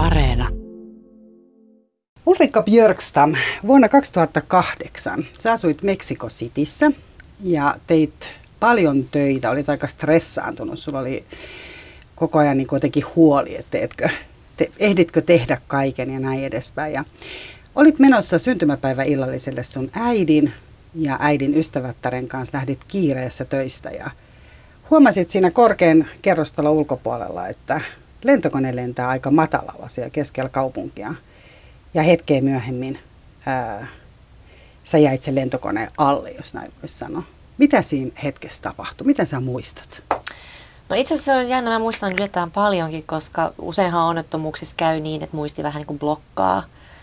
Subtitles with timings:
[0.00, 0.48] Areena.
[2.26, 3.34] Ulrika Björkstam,
[3.66, 6.92] vuonna 2008 sä asuit Meksiko Cityssä
[7.42, 11.24] ja teit paljon töitä, olit aika stressaantunut, sulla oli
[12.14, 14.08] koko ajan niin jotenkin huoli, että teetkö,
[14.56, 16.92] te, ehditkö tehdä kaiken ja näin edespäin.
[16.92, 17.04] Ja
[17.74, 20.52] olit menossa syntymäpäivä illalliselle sun äidin
[20.94, 24.10] ja äidin ystävättären kanssa lähdit kiireessä töistä ja
[24.90, 27.80] huomasit siinä korkean kerrostalon ulkopuolella, että
[28.24, 31.14] lentokone lentää aika matalalla siellä keskellä kaupunkia.
[31.94, 32.98] Ja hetkeä myöhemmin
[33.46, 33.86] ää,
[34.84, 37.22] sä jäit sen lentokoneen alle, jos näin voisi sanoa.
[37.58, 39.06] Mitä siinä hetkessä tapahtui?
[39.06, 40.04] Mitä sä muistat?
[40.88, 45.36] No itse asiassa on jännä, mä muistan yllättävän paljonkin, koska useinhan onnettomuuksissa käy niin, että
[45.36, 46.62] muisti vähän niin kuin blokkaa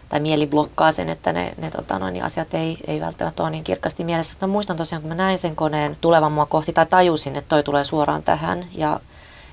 [0.10, 3.52] tai mieli blokkaa sen, että ne, ne tota, noin, niin asiat ei, ei välttämättä ole
[3.52, 4.36] niin kirkkaasti mielessä.
[4.42, 7.64] Mä muistan tosiaan, kun mä näin sen koneen tulevan mua kohti tai tajusin, että toi
[7.64, 9.00] tulee suoraan tähän ja,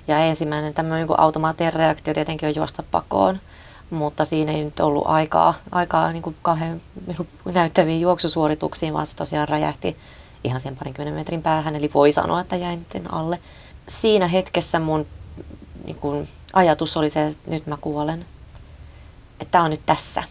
[0.08, 3.40] ja ensimmäinen tämmöinen niin automaattinen reaktio tietenkin on juosta pakoon
[3.90, 9.06] mutta siinä ei nyt ollut aikaa, aikaa niin kuin kauhean niin kuin näyttäviin juoksusuorituksiin, vaan
[9.06, 9.96] se tosiaan räjähti
[10.44, 13.38] ihan sen parinkymmenen metrin päähän, eli voi sanoa, että jäin alle.
[13.88, 15.06] Siinä hetkessä mun
[15.84, 18.26] niin kuin, ajatus oli se, että nyt mä kuolen.
[19.40, 20.22] Että tämä on nyt tässä.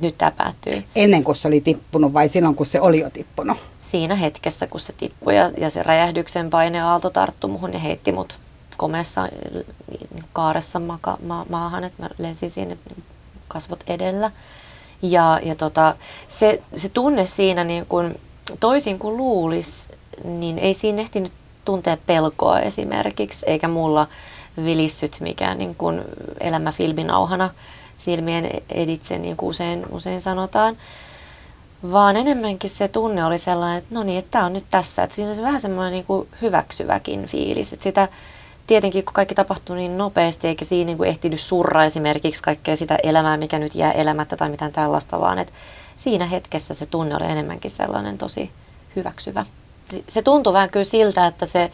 [0.00, 0.84] Nyt tämä päättyy.
[0.96, 3.58] Ennen kuin se oli tippunut vai silloin, kun se oli jo tippunut?
[3.78, 8.38] Siinä hetkessä, kun se tippui ja, ja se räjähdyksen paineaalto tarttui muhun ja heitti mut
[8.76, 9.28] komeessa
[9.90, 12.78] niin kaaressa maka, ma, maahan, että mä lensin sinne
[13.48, 14.30] kasvot edellä.
[15.02, 15.96] Ja, ja tota,
[16.28, 18.14] se, se tunne siinä niin kun,
[18.60, 19.88] toisin kuin luulisi,
[20.24, 21.32] niin ei siinä ehtinyt
[21.64, 24.06] tuntea pelkoa esimerkiksi, eikä mulla
[24.64, 26.02] vilissyt mikään niin kuin
[26.40, 27.50] elämä filminauhana
[27.96, 30.76] silmien editse, niin kuin usein, usein sanotaan.
[31.92, 35.02] Vaan enemmänkin se tunne oli sellainen, että no niin, että tämä on nyt tässä.
[35.02, 37.72] Että siinä oli vähän semmoinen niin kuin hyväksyväkin fiilis.
[37.72, 38.08] Että sitä,
[38.66, 42.98] tietenkin kun kaikki tapahtuu niin nopeasti, eikä siinä niin kuin ehtinyt surra esimerkiksi kaikkea sitä
[43.02, 45.52] elämää, mikä nyt jää elämättä tai mitään tällaista, vaan että
[45.96, 48.50] siinä hetkessä se tunne oli enemmänkin sellainen tosi
[48.96, 49.46] hyväksyvä.
[50.08, 51.72] Se tuntui vähän kyllä siltä, että se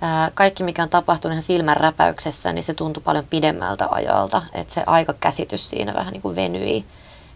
[0.00, 4.74] ää, kaikki mikä on tapahtunut ihan silmän räpäyksessä, niin se tuntui paljon pidemmältä ajalta, että
[4.74, 6.84] se aikakäsitys siinä vähän niin kuin venyi.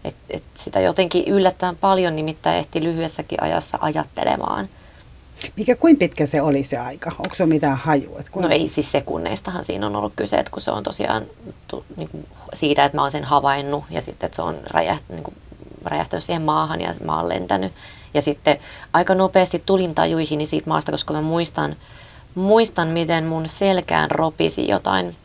[0.03, 4.69] Et, et sitä jotenkin yllättävän paljon nimittäin ehti lyhyessäkin ajassa ajattelemaan–
[5.55, 7.11] mikä, kuin pitkä se oli se aika?
[7.19, 8.19] Onko se mitään hajua?
[8.31, 8.43] Kuin...
[8.43, 11.23] No ei siis sekunneistahan siinä on ollut kyse, että kun se on tosiaan
[11.67, 15.03] tu, niin kuin siitä, että mä oon sen havainnut ja sitten, että se on räjäht,
[15.09, 15.35] niin kuin,
[15.85, 17.71] räjähtänyt siihen maahan ja mä oon lentänyt.
[18.13, 18.59] Ja sitten
[18.93, 21.75] aika nopeasti tulin tajuihin siitä maasta, koska mä muistan,
[22.35, 25.15] muistan miten mun selkään ropisi jotain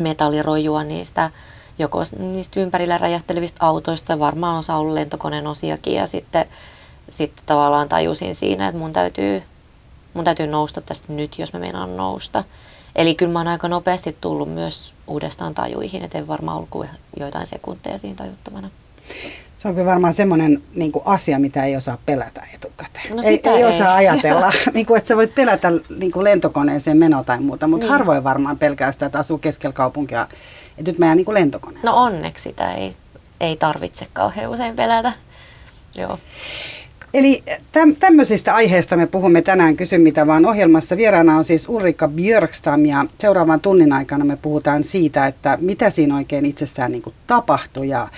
[0.00, 1.30] metallirojua niistä
[1.78, 6.46] joko niistä ympärillä räjähtelevistä autoista, varmaan osa ollut lentokoneen osiakin ja sitten
[7.12, 9.42] sitten tavallaan tajusin siinä, että mun täytyy,
[10.14, 12.44] mun täytyy nousta tästä nyt, jos mä meinaan nousta.
[12.96, 16.88] Eli kyllä mä oon aika nopeasti tullut myös uudestaan tajuihin, että en varmaan ollut kuin
[17.20, 18.70] joitain sekunteja siinä tajuttomana.
[19.56, 23.16] Se on kyllä varmaan semmoinen niin asia, mitä ei osaa pelätä etukäteen.
[23.16, 26.96] No ei, ei, ei osaa ajatella, niin kuin, että sä voit pelätä niin kuin lentokoneeseen
[26.96, 27.92] meno tai muuta, mutta niin.
[27.92, 30.28] harvoin varmaan pelkää sitä, että asuu keskellä kaupunkia,
[30.78, 31.84] että nyt mä jään niin lentokoneen.
[31.84, 32.96] No onneksi sitä ei,
[33.40, 35.12] ei tarvitse kauhean usein pelätä.
[35.94, 36.18] Joo.
[37.14, 37.42] Eli
[37.72, 40.96] täm, tämmöisistä aiheista me puhumme tänään Kysy mitä vaan ohjelmassa.
[40.96, 46.16] Vieraana on siis Ulrika Björkstam ja seuraavan tunnin aikana me puhutaan siitä, että mitä siinä
[46.16, 48.08] oikein itsessään niin kuin tapahtui ja,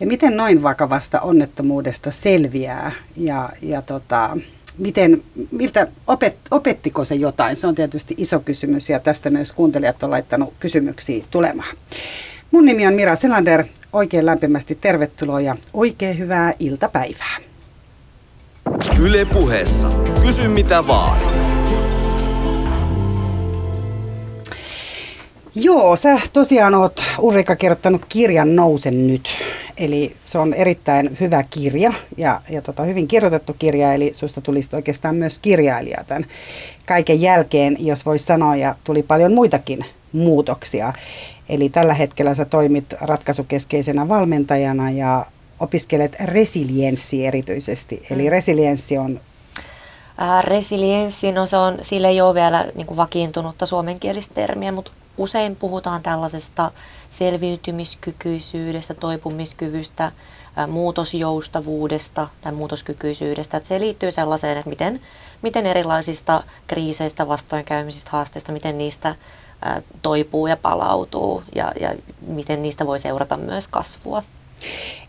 [0.00, 4.36] ja miten noin vakavasta onnettomuudesta selviää ja, ja tota,
[4.78, 7.56] miten, miltä, opet, opettiko se jotain?
[7.56, 11.76] Se on tietysti iso kysymys ja tästä myös kuuntelijat on laittanut kysymyksiä tulemaan.
[12.50, 13.64] Mun nimi on Mira Selander.
[13.92, 17.36] Oikein lämpimästi tervetuloa ja oikein hyvää iltapäivää.
[19.00, 19.90] Yle puheessa.
[20.22, 21.20] Kysy mitä vaan.
[25.54, 29.28] Joo, sä tosiaan oot Ulrika kirjoittanut kirjan Nousen nyt.
[29.76, 34.76] Eli se on erittäin hyvä kirja ja, ja tota, hyvin kirjoitettu kirja, eli susta tulisi
[34.76, 36.26] oikeastaan myös kirjailija tämän
[36.86, 40.92] kaiken jälkeen, jos voisi sanoa, ja tuli paljon muitakin muutoksia.
[41.48, 45.26] Eli tällä hetkellä sä toimit ratkaisukeskeisenä valmentajana ja
[45.60, 48.02] opiskelet resilienssi erityisesti.
[48.10, 48.30] Eli mm.
[48.30, 49.20] resilienssi on...
[50.22, 54.90] Äh, resilienssi, no se on, sille ei ole vielä niin kuin vakiintunutta suomenkielistä termiä, mutta
[55.16, 56.70] usein puhutaan tällaisesta
[57.10, 63.56] selviytymiskykyisyydestä, toipumiskyvystä, äh, muutosjoustavuudesta tai muutoskykyisyydestä.
[63.56, 65.00] Että se liittyy sellaiseen, että miten,
[65.42, 71.94] miten erilaisista kriiseistä, vastoinkäymisistä, haasteista, miten niistä äh, toipuu ja palautuu ja, ja
[72.26, 74.22] miten niistä voi seurata myös kasvua.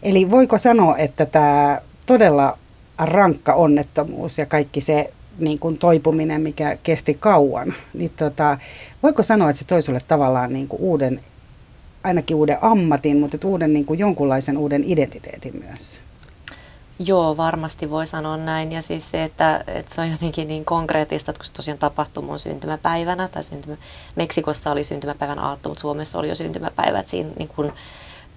[0.03, 2.57] Eli voiko sanoa, että tämä todella
[2.97, 8.57] rankka onnettomuus ja kaikki se niin kuin toipuminen, mikä kesti kauan, niin tota,
[9.03, 11.21] voiko sanoa, että se toi sulle tavallaan niin kuin uuden
[12.03, 16.01] ainakin uuden ammatin, mutta uuden niin kuin jonkunlaisen uuden identiteetin myös.
[16.99, 18.71] Joo, varmasti voi sanoa näin.
[18.71, 22.23] Ja siis se, että, että se on jotenkin niin konkreettista, että kun se tosiaan tapahtui
[22.23, 23.77] mun syntymäpäivänä, tai syntymä,
[24.15, 27.71] Meksikossa oli syntymäpäivän aatto, mutta Suomessa oli jo syntymäpäivä, että siinä niin kuin,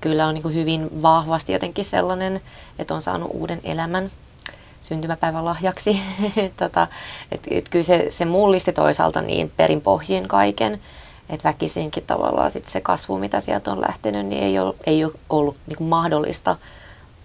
[0.03, 2.41] kyllä on niin hyvin vahvasti jotenkin sellainen,
[2.79, 4.11] että on saanut uuden elämän
[4.81, 6.01] syntymäpäivän lahjaksi.
[6.57, 6.87] tota,
[7.33, 10.81] et, et kyllä se, se mullisti toisaalta niin perinpohjin kaiken,
[11.31, 15.13] että väkisinkin tavallaan sit se kasvu, mitä sieltä on lähtenyt, niin ei ole, ei ole
[15.31, 16.57] ollut niin mahdollista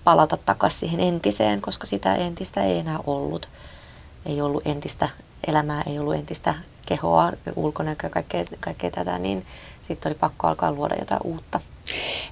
[0.04, 3.50] palata takaisin siihen entiseen, koska sitä entistä ei enää ollut.
[4.26, 5.10] Ei ollut entistä
[5.48, 9.46] elämää, ei ollut entistä kehoa, ulkonäköä, kaikkea, kaikkea tätä, niin
[9.82, 11.60] sitten oli pakko alkaa luoda jotain uutta.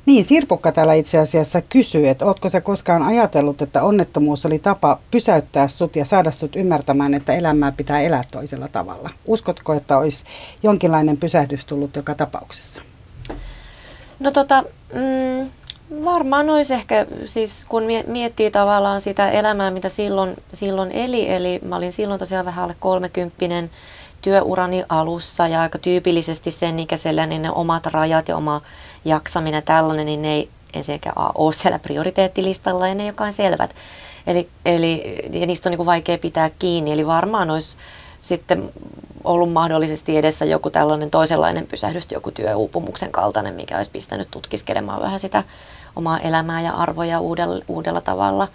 [0.06, 5.00] Niin, Sirpukka täällä itse asiassa kysyy, että ootko sä koskaan ajatellut, että onnettomuus oli tapa
[5.12, 9.10] pysäyttää sut ja saada sut ymmärtämään, että elämää pitää elää toisella tavalla?
[9.26, 10.26] Uskotko, että olisi
[10.64, 12.82] jonkinlainen pysähdys tullut joka tapauksessa?
[14.20, 14.64] No tota,
[14.94, 15.50] mm,
[16.06, 21.76] varmaan olisi ehkä, siis kun miettii tavallaan sitä elämää, mitä silloin, silloin eli, eli mä
[21.76, 23.70] olin silloin tosiaan vähän alle kolmekymppinen
[24.22, 28.62] työurani alussa ja aika tyypillisesti sen ikäisellä, niin ne omat rajat ja oma
[29.06, 33.76] jaksaminen tällainen, niin ne ei ensinnäkään ole siellä prioriteettilistalla ja ne jokain selvät.
[34.28, 37.78] Eli, eli ja niistä on niin kuin vaikea pitää kiinni, eli varmaan olisi
[38.22, 38.70] sitten
[39.24, 45.20] ollut mahdollisesti edessä joku tällainen toisenlainen pysähdys, joku työuupumuksen kaltainen, mikä olisi pistänyt tutkiskelemaan vähän
[45.20, 45.44] sitä
[45.96, 48.48] omaa elämää ja arvoja uudella, uudella tavalla.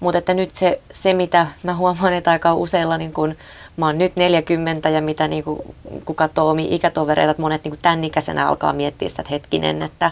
[0.00, 3.34] Mutta että nyt se, se, mitä mä huomaan, että aika useilla, niin kun
[3.76, 5.74] mä oon nyt 40 ja mitä niin kun,
[6.04, 10.10] kun katsoo ikätovereita, että monet niin kun tämän ikäisenä alkaa miettiä sitä, että hetkinen, että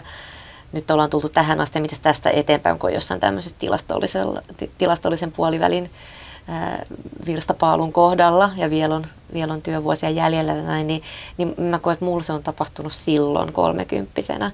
[0.71, 3.57] nyt ollaan tultu tähän asti, miten tästä eteenpäin, kun jossain tämmöisessä
[4.77, 5.91] tilastollisen puolivälin
[6.47, 6.85] ää,
[7.25, 11.03] virstapaalun kohdalla ja vielä on, vielä on työvuosia jäljellä näin, niin,
[11.37, 14.51] niin mä koen, että mulla se on tapahtunut silloin kolmekymppisenä.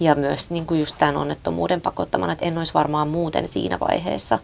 [0.00, 4.38] Ja myös niin kuin just tämän onnettomuuden pakottamana, että en olisi varmaan muuten siinä vaiheessa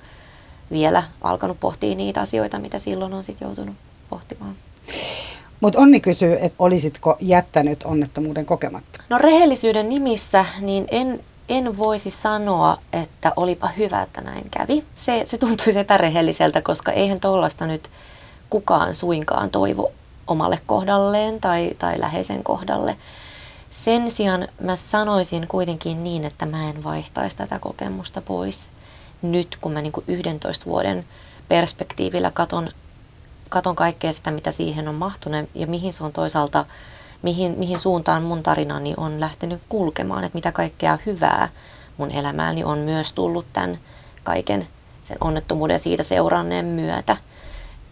[0.70, 3.76] vielä alkanut pohtia niitä asioita, mitä silloin on sitten joutunut
[4.10, 4.54] pohtimaan.
[5.60, 9.02] Mutta Onni kysyy, että olisitko jättänyt onnettomuuden kokematta?
[9.08, 14.84] No rehellisyyden nimissä niin en, en voisi sanoa, että olipa hyvä, että näin kävi.
[14.94, 17.90] Se, se tuntuisi epärehelliseltä, koska eihän tuollaista nyt
[18.50, 19.92] kukaan suinkaan toivo
[20.26, 22.96] omalle kohdalleen tai, tai läheisen kohdalle.
[23.70, 28.68] Sen sijaan mä sanoisin kuitenkin niin, että mä en vaihtaisi tätä kokemusta pois
[29.22, 31.04] nyt, kun mä niin kuin 11 vuoden
[31.48, 32.68] perspektiivillä katon,
[33.50, 36.64] katon kaikkea sitä, mitä siihen on mahtunut ja mihin se on toisaalta,
[37.22, 41.48] mihin, mihin suuntaan mun tarinani on lähtenyt kulkemaan, että mitä kaikkea hyvää
[41.96, 43.78] mun elämääni on myös tullut tämän
[44.24, 44.68] kaiken
[45.02, 47.16] sen onnettomuuden siitä seuranneen myötä.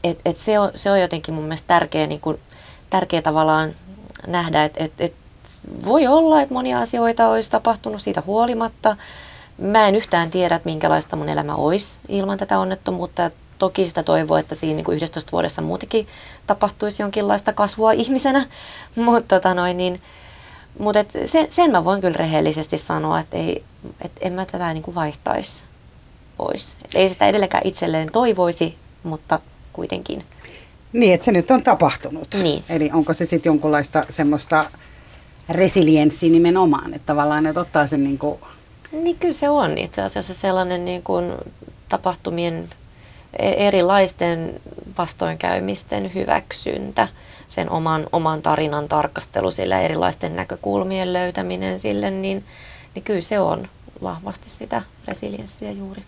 [0.05, 2.38] Et, et se, on, se on jotenkin mun mielestä tärkeä, niin kuin,
[2.90, 3.75] tärkeä tavallaan
[4.26, 5.14] nähdä, että et, et
[5.84, 8.96] voi olla, että monia asioita olisi tapahtunut siitä huolimatta.
[9.58, 13.31] Mä en yhtään tiedä, että minkälaista mun elämä olisi ilman tätä onnettomuutta.
[13.58, 16.08] Toki sitä toivoo, että siinä niin kuin 11 vuodessa muutenkin
[16.46, 18.46] tapahtuisi jonkinlaista kasvua ihmisenä,
[18.96, 20.02] mutta tota noin, niin,
[20.78, 23.64] mutta et sen, sen mä voin kyllä rehellisesti sanoa, että ei,
[24.00, 25.62] et en mä tätä niin kuin vaihtaisi
[26.37, 26.76] pois.
[26.84, 29.40] Et ei sitä edelleenkään itselleen toivoisi, mutta
[29.72, 30.25] kuitenkin.
[30.93, 32.28] Niin, että se nyt on tapahtunut.
[32.43, 32.64] Niin.
[32.69, 34.64] Eli onko se sitten jonkunlaista semmoista
[35.49, 38.38] resilienssi nimenomaan, että tavallaan että ottaa sen niin kuin...
[38.93, 41.32] Niin kyllä se on itse asiassa sellainen niin kuin
[41.88, 42.69] tapahtumien
[43.39, 44.61] erilaisten
[44.99, 47.08] vastoinkäymisten hyväksyntä,
[47.49, 52.44] sen oman, oman tarinan tarkastelu sillä erilaisten näkökulmien löytäminen sille, niin,
[52.94, 53.69] niin kyllä se on
[54.03, 56.03] vahvasti sitä resilienssiä juuri.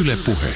[0.00, 0.48] Yle puhe.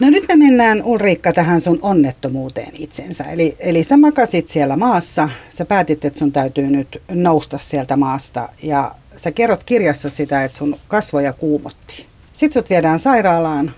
[0.00, 3.24] No nyt me mennään Ulriikka tähän sun onnettomuuteen itsensä.
[3.24, 8.48] Eli, eli sä makasit siellä maassa, sä päätit, että sun täytyy nyt nousta sieltä maasta
[8.62, 12.06] ja sä kerrot kirjassa sitä, että sun kasvoja kuumotti.
[12.32, 13.74] Sitten sut viedään sairaalaan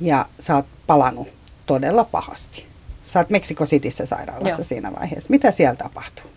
[0.00, 1.28] ja sä oot palannut
[1.66, 2.66] todella pahasti.
[3.06, 4.64] Sä oot Meksiko Cityssä sairaalassa Joo.
[4.64, 5.30] siinä vaiheessa.
[5.30, 6.30] Mitä siellä tapahtuu?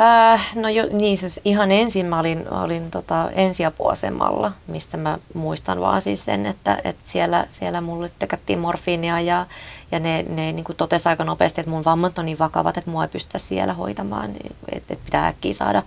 [0.00, 5.80] Äh, no jo, niin siis ihan ensin mä olin, olin tota ensiapuasemalla, mistä mä muistan
[5.80, 9.46] vaan siis sen, että, että siellä, siellä mulle tekättiin morfiinia ja,
[9.92, 13.04] ja ne, ne niin totesi aika nopeasti, että mun vammat on niin vakavat, että mua
[13.04, 15.82] ei pystytä siellä hoitamaan, että, että pitää äkkiä saada,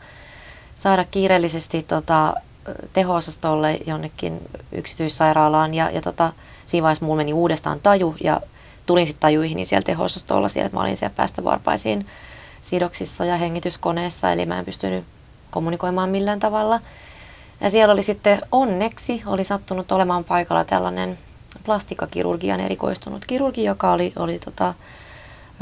[0.82, 2.34] saada kiireellisesti tota,
[2.94, 6.34] teho-osastolle jonnekin yksityissairaalaan ja, ja tota,
[6.66, 8.42] siinä vaiheessa mulla meni uudestaan taju ja
[8.86, 12.06] tulin sitten tajuihin niin siellä teho-osastolla siellä, että mä olin siellä päästä varpaisiin
[12.62, 15.04] sidoksissa ja hengityskoneessa, eli mä en pystynyt
[15.52, 16.80] kommunikoimaan millään tavalla.
[17.62, 21.18] Ja siellä oli sitten onneksi, oli sattunut olemaan paikalla tällainen
[21.66, 24.74] plastikakirurgian erikoistunut kirurgi, joka oli, oli tota,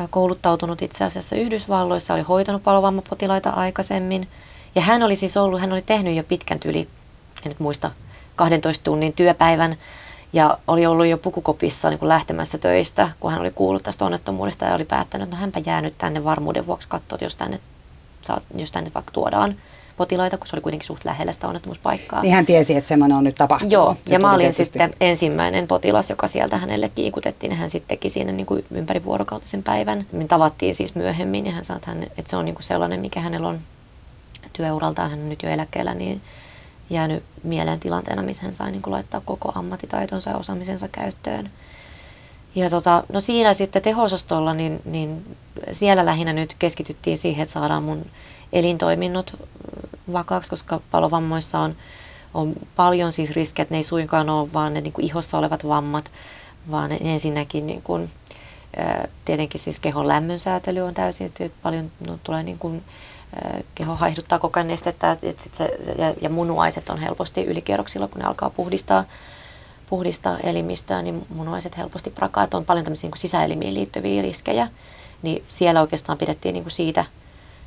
[0.09, 4.27] kouluttautunut itse asiassa Yhdysvalloissa, oli hoitanut palovammapotilaita aikaisemmin.
[4.75, 6.79] Ja hän oli siis ollut, hän oli tehnyt jo pitkän tyli,
[7.45, 7.91] en nyt muista,
[8.35, 9.77] 12 tunnin työpäivän
[10.33, 14.65] ja oli ollut jo pukukopissa niin kuin lähtemässä töistä, kun hän oli kuullut tästä onnettomuudesta
[14.65, 17.59] ja oli päättänyt, että no hänpä jää nyt tänne varmuuden vuoksi katsoa, jos tänne,
[18.55, 19.55] jos tänne vaikka tuodaan
[19.99, 22.21] potilaita, kun se oli kuitenkin suht lähellä sitä onnettomuuspaikkaa.
[22.21, 23.71] Niin hän tiesi, että semmoinen on nyt tapahtunut.
[23.71, 24.63] Joo, se ja mä olin tietysti.
[24.63, 27.55] sitten ensimmäinen potilas, joka sieltä hänelle kiikutettiin.
[27.55, 30.05] Hän sitten teki siinä niin kuin ympäri vuorokautisen päivän.
[30.11, 32.99] Me tavattiin siis myöhemmin ja hän sanoi, että, hän, että se on niin kuin sellainen,
[32.99, 33.59] mikä hänellä on
[34.53, 36.21] työuraltaan, hän on nyt jo eläkkeellä, niin
[36.89, 41.49] jäänyt mieleen tilanteena, missä hän sai niin kuin laittaa koko ammattitaitonsa ja osaamisensa käyttöön.
[42.55, 45.37] Ja tota, no siinä sitten tehosastolla, niin, niin
[45.71, 48.05] siellä lähinnä nyt keskityttiin siihen, että saadaan mun
[48.53, 49.35] elintoiminnot
[50.13, 51.75] vakaaksi, koska palovammoissa on,
[52.33, 55.67] on paljon siis riskejä, että ne ei suinkaan ole vaan ne niin kuin ihossa olevat
[55.67, 56.11] vammat,
[56.71, 58.11] vaan ensinnäkin niin kuin,
[59.25, 62.83] tietenkin siis kehon lämmönsäätely on täysin, että paljon no, tulee niin kuin,
[63.75, 68.21] keho haihduttaa koko ajan nestettä että sit se, ja, ja munuaiset on helposti ylikierroksilla, kun
[68.21, 69.03] ne alkaa puhdistaa,
[69.89, 74.67] puhdistaa elimistöä, niin munuaiset helposti prakaa, että on paljon tämmöisiä niin kuin sisäelimiin liittyviä riskejä,
[75.21, 77.05] niin siellä oikeastaan pidettiin niin kuin siitä,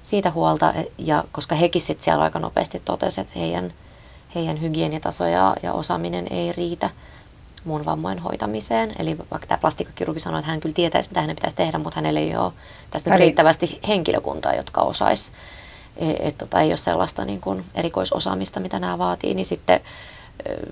[0.03, 3.73] siitä huolta, ja koska hekin sitten siellä aika nopeasti totesi, että heidän,
[4.35, 6.91] heidän hygieniataso ja, ja osaaminen ei riitä
[7.65, 8.93] mun vammojen hoitamiseen.
[8.99, 12.21] Eli vaikka tämä plastikkakirurgi sanoi, että hän kyllä tietäisi, mitä hänen pitäisi tehdä, mutta hänellä
[12.21, 12.53] ei ole
[12.91, 13.19] tästä Eli...
[13.19, 15.33] riittävästi henkilökuntaa, jotka osaisi.
[15.97, 19.81] Et, et, tota, ei ole sellaista niin kuin erikoisosaamista, mitä nämä vaatii, niin sitten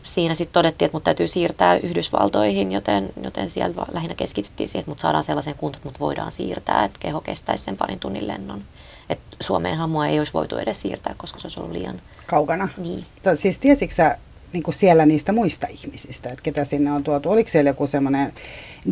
[0.05, 4.91] siinä sitten todettiin, että mut täytyy siirtää Yhdysvaltoihin, joten, joten siellä lähinnä keskityttiin siihen, että
[4.91, 8.63] mut saadaan sellaisen kuntoon, että mut voidaan siirtää, että keho kestäisi sen parin tunnin lennon.
[9.09, 12.01] Et Suomeenhan mua ei olisi voitu edes siirtää, koska se olisi ollut liian...
[12.27, 12.69] Kaukana?
[12.77, 13.07] Niin.
[13.35, 14.19] Siis tiesitkö sä
[14.53, 17.31] niin kuin siellä niistä muista ihmisistä, että ketä sinne on tuotu.
[17.31, 18.33] Oliko siellä joku semmoinen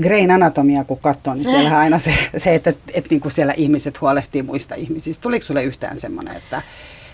[0.01, 3.55] Grain Anatomia, kun katsoo, niin siellä aina se, se että, että, että niin kuin siellä
[3.57, 5.23] ihmiset huolehtii muista ihmisistä.
[5.23, 6.63] Tuliko sulle yhtään semmoinen, että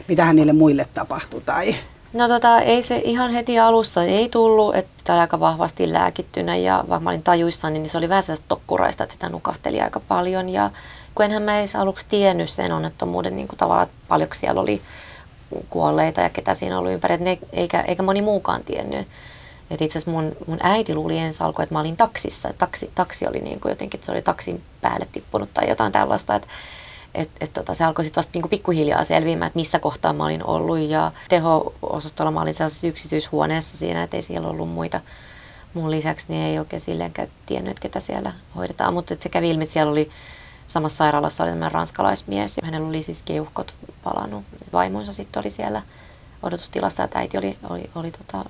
[0.09, 1.41] mitähän niille muille tapahtui?
[1.41, 1.75] Tai?
[2.13, 6.57] No tota, ei se ihan heti alussa ei tullut, että sitä oli aika vahvasti lääkittynä
[6.57, 10.01] ja vaikka mä olin tajuissani, niin se oli vähän sellaista tokkuraista, että sitä nukahteli aika
[10.01, 10.71] paljon ja
[11.15, 14.81] kun enhän mä edes aluksi tiennyt sen onnettomuuden niin kuin tavallaan, paljonko siellä oli
[15.71, 19.09] kuolleita ja ketä siinä oli ympäri, ne, eikä, eikä moni muukaan tiennyt.
[19.71, 22.53] Et itse asiassa mun, mun äiti luuli ensi alkuun, että mä olin taksissa.
[22.59, 26.35] Taksi, taksi oli niin kuin jotenkin, että se oli taksin päälle tippunut tai jotain tällaista.
[26.35, 26.49] Että
[27.15, 30.45] et, et tota, se alkoi sitten vasta niinku pikkuhiljaa selviämään, että missä kohtaa mä olin
[30.45, 30.79] ollut.
[30.79, 35.01] Ja teho-osastolla mä olin sellaisessa yksityishuoneessa siinä, että ei siellä ollut muita
[35.75, 38.95] mun lisäksi, niin ei oikein silleenkään tiennyt, ketä siellä hoidetaan.
[38.95, 40.11] Mutta se kävi ilmi, että siellä oli
[40.67, 42.61] samassa sairaalassa oli tämmöinen ranskalaismies.
[42.63, 44.45] Hänellä oli siis keuhkot palannut.
[44.73, 45.83] Vaimonsa sitten oli siellä
[46.43, 48.45] odotustilassa, että äiti oli, oli, oli tota,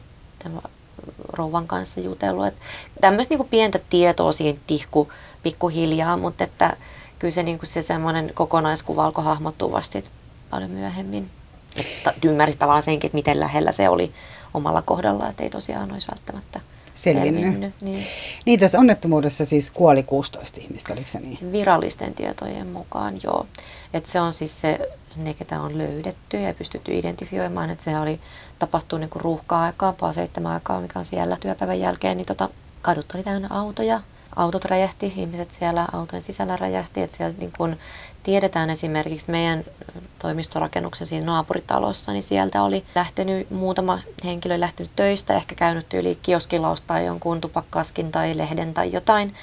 [1.28, 2.54] rouvan kanssa jutellut.
[3.00, 6.76] Tämmöistä niinku pientä tietoa siihen tihku pikkuhiljaa, mutta että
[7.18, 9.99] kyllä se, niinku se semmoinen kokonaiskuva alkoi hahmottua vasta
[10.50, 11.30] paljon myöhemmin.
[11.76, 14.12] Että ymmärsi tavallaan senkin, että miten lähellä se oli
[14.54, 16.61] omalla kohdalla, että ei tosiaan olisi välttämättä
[16.95, 17.43] selvinnyt.
[17.43, 18.07] selvinnyt niin.
[18.47, 21.53] niin tässä onnettomuudessa siis kuoli 16 ihmistä, oliko se niin?
[21.53, 23.47] Virallisten tietojen mukaan, joo.
[23.95, 24.79] Et se on siis se,
[25.17, 28.21] ne ketä on löydetty ja pystytty identifioimaan, että se oli
[28.59, 32.49] tapahtunut niinku ruuhka-aikaa, paa seitsemän aikaa, mikä on siellä työpäivän jälkeen, niin tota,
[32.83, 34.01] kadut oli täynnä autoja,
[34.37, 37.77] autot räjähti, ihmiset siellä autojen sisällä räjähti, että siellä niin kun
[38.25, 39.64] tiedetään esimerkiksi meidän
[40.19, 46.81] toimistorakennuksen siinä naapuritalossa, niin sieltä oli lähtenyt muutama henkilö lähtenyt töistä, ehkä käynyt yli kioskilaus
[46.81, 49.35] tai jonkun tupakkaskin tai lehden tai jotain,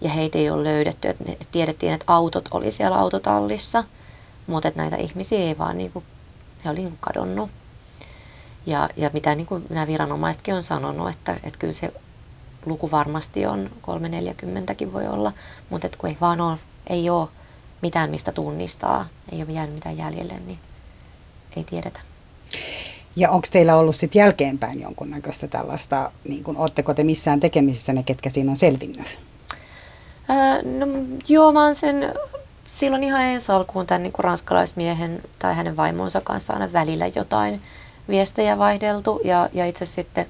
[0.00, 1.08] ja heitä ei ole löydetty.
[1.08, 3.84] että tiedettiin, että autot oli siellä autotallissa,
[4.46, 6.04] mutta että näitä ihmisiä ei vaan, niin kuin,
[6.64, 7.50] he oli niin kadonnut.
[8.66, 11.92] Ja, ja mitä niin kuin nämä viranomaisetkin on sanonut, että, että kyllä se
[12.66, 15.32] luku varmasti on 340kin voi olla,
[15.70, 17.28] mutta että kun ei vaan ole, ei ole
[17.82, 20.58] mitään, mistä tunnistaa, ei ole jäänyt mitään jäljelle, niin
[21.56, 22.00] ei tiedetä.
[23.16, 28.02] Ja onko teillä ollut sitten jälkeenpäin jonkunnäköistä tällaista, niin kun, ootteko te missään tekemisissä ne,
[28.02, 29.18] ketkä siinä on selvinnyt?
[30.28, 30.86] Ää, no
[31.28, 32.14] joo, mä oon sen
[32.70, 37.62] silloin ihan ensi alkuun tämän niin ranskalaismiehen tai hänen vaimonsa kanssa aina välillä jotain
[38.08, 39.20] viestejä vaihdeltu.
[39.24, 40.26] Ja, ja itse sitten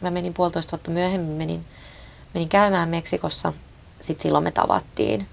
[0.00, 1.64] mä menin puolitoista vuotta myöhemmin, menin,
[2.34, 3.52] menin käymään Meksikossa.
[4.00, 5.26] Sitten silloin me tavattiin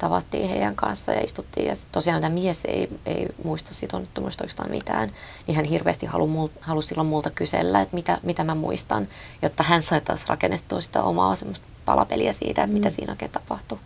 [0.00, 1.66] tavattiin heidän kanssa ja istuttiin.
[1.66, 5.12] Ja tosiaan tämä mies ei, ei muista siitä onnettomuudesta oikeastaan mitään,
[5.46, 9.08] niin hän hirveästi halusi, halusi silloin multa kysellä, että mitä, mitä mä muistan,
[9.42, 12.72] jotta hän sai taas rakennettua sitä omaa semmoista palapeliä siitä, että mm.
[12.72, 13.78] mitä siinä oikein tapahtui.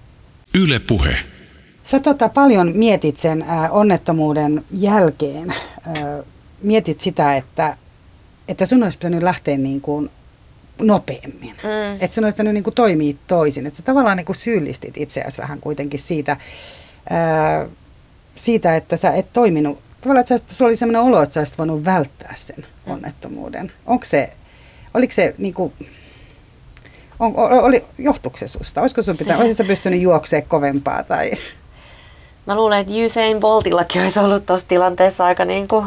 [0.55, 1.17] Yle Puhe.
[1.83, 5.51] Sä tota, paljon mietit sen ä, onnettomuuden jälkeen.
[5.51, 5.57] Ä,
[6.63, 7.77] mietit sitä, että,
[8.49, 10.11] että sun olisi pitänyt lähteä niin kuin
[10.83, 11.55] nopeammin.
[11.63, 11.95] Mm.
[12.01, 13.67] Että sun olisi niin kuin toimii toisin.
[13.67, 16.37] Että sä tavallaan niin kuin syyllistit itseäsi vähän kuitenkin siitä,
[17.11, 17.67] ää,
[18.35, 19.79] siitä, että sä et toiminut.
[20.01, 22.93] Tavallaan, että sä, sulla oli sellainen olo, että sä olisit voinut välttää sen mm.
[22.93, 23.73] onnettomuuden.
[23.87, 24.33] Onko se,
[24.95, 25.73] oliko se niin kuin,
[27.19, 28.81] on, oli, johtuiko se susta?
[28.81, 31.31] Olisiko sun pitää, olisitko pystynyt juoksemaan kovempaa tai...
[32.47, 35.87] Mä luulen, että Usain Boltillakin olisi ollut tuossa tilanteessa aika niin kuin,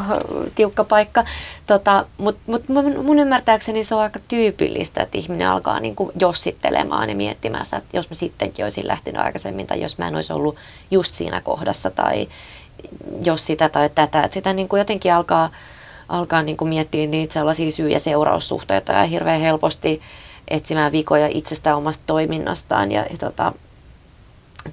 [0.54, 1.24] tiukka paikka.
[1.66, 2.68] Tota, Mutta mut
[3.02, 7.96] mun ymmärtääkseni se on aika tyypillistä, että ihminen alkaa niin kuin jossittelemaan ja miettimään että
[7.96, 10.56] jos mä sittenkin olisin lähtenyt aikaisemmin tai jos mä en olisi ollut
[10.90, 12.28] just siinä kohdassa tai
[13.24, 14.22] jos sitä tai tätä.
[14.22, 15.50] Että sitä niin kuin jotenkin alkaa,
[16.08, 20.02] alkaa niin kuin miettiä niitä sellaisia syy- ja seuraussuhteita ja hirveän helposti
[20.48, 22.92] etsimään vikoja itsestä omasta toiminnastaan.
[22.92, 23.52] Ja, ja tota,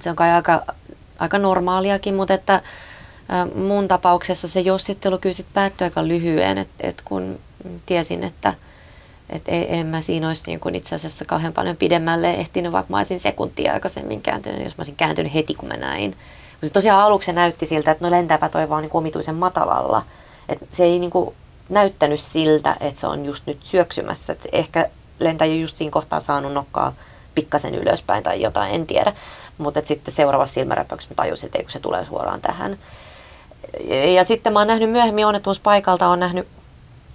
[0.00, 0.62] se on kai aika
[1.18, 2.62] aika normaaliakin, mutta että
[3.54, 7.38] mun tapauksessa se jossittelu kyllä sitten päättyi aika lyhyen, että et kun
[7.86, 8.54] tiesin, että
[9.30, 13.20] et en mä siinä olisi niin itse asiassa kauhean paljon pidemmälle ehtinyt, vaikka mä olisin
[13.20, 16.10] sekuntia aikaisemmin kääntynyt, jos mä olisin kääntynyt heti, kun mä näin.
[16.60, 20.02] Kun se tosiaan aluksi näytti siltä, että no lentääpä toi vaan niin omituisen matalalla.
[20.48, 21.12] Et se ei niin
[21.68, 24.32] näyttänyt siltä, että se on just nyt syöksymässä.
[24.32, 26.92] Et ehkä lentäjä just siinä kohtaa saanut nokkaa
[27.34, 29.12] pikkasen ylöspäin tai jotain, en tiedä.
[29.58, 32.78] Mutta sitten seuraavassa silmäräpäyksessä mä tajusin, että ei, kun se tulee suoraan tähän.
[34.14, 36.48] Ja sitten mä oon nähnyt myöhemmin onnettomuuspaikalta, on nähnyt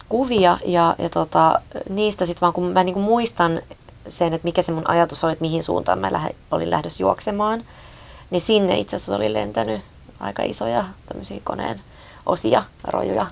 [0.10, 3.62] kuvia ja, ja tota, niistä sitten vaan kun mä niinku muistan
[4.08, 7.64] sen, että mikä se mun ajatus oli, että mihin suuntaan mä lähe, olin lähdössä juoksemaan,
[8.30, 9.82] niin sinne itse asiassa oli lentänyt
[10.20, 11.82] aika isoja tämmöisiä koneen
[12.26, 13.28] osia, rojuja.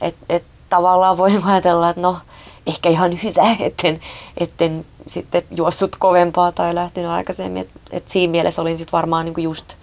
[0.00, 2.18] Että et tavallaan voi ajatella, että no
[2.66, 4.00] ehkä ihan hyvä, etten,
[4.38, 7.62] etten sitten juossut kovempaa tai lähtenyt aikaisemmin.
[7.62, 9.76] Et, et siinä mielessä olin sitten varmaan niinku just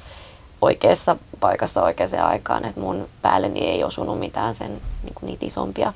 [0.62, 5.94] oikeassa paikassa oikeaan aikaan, että mun päälleni ei osunut mitään sen niinku niitä isompia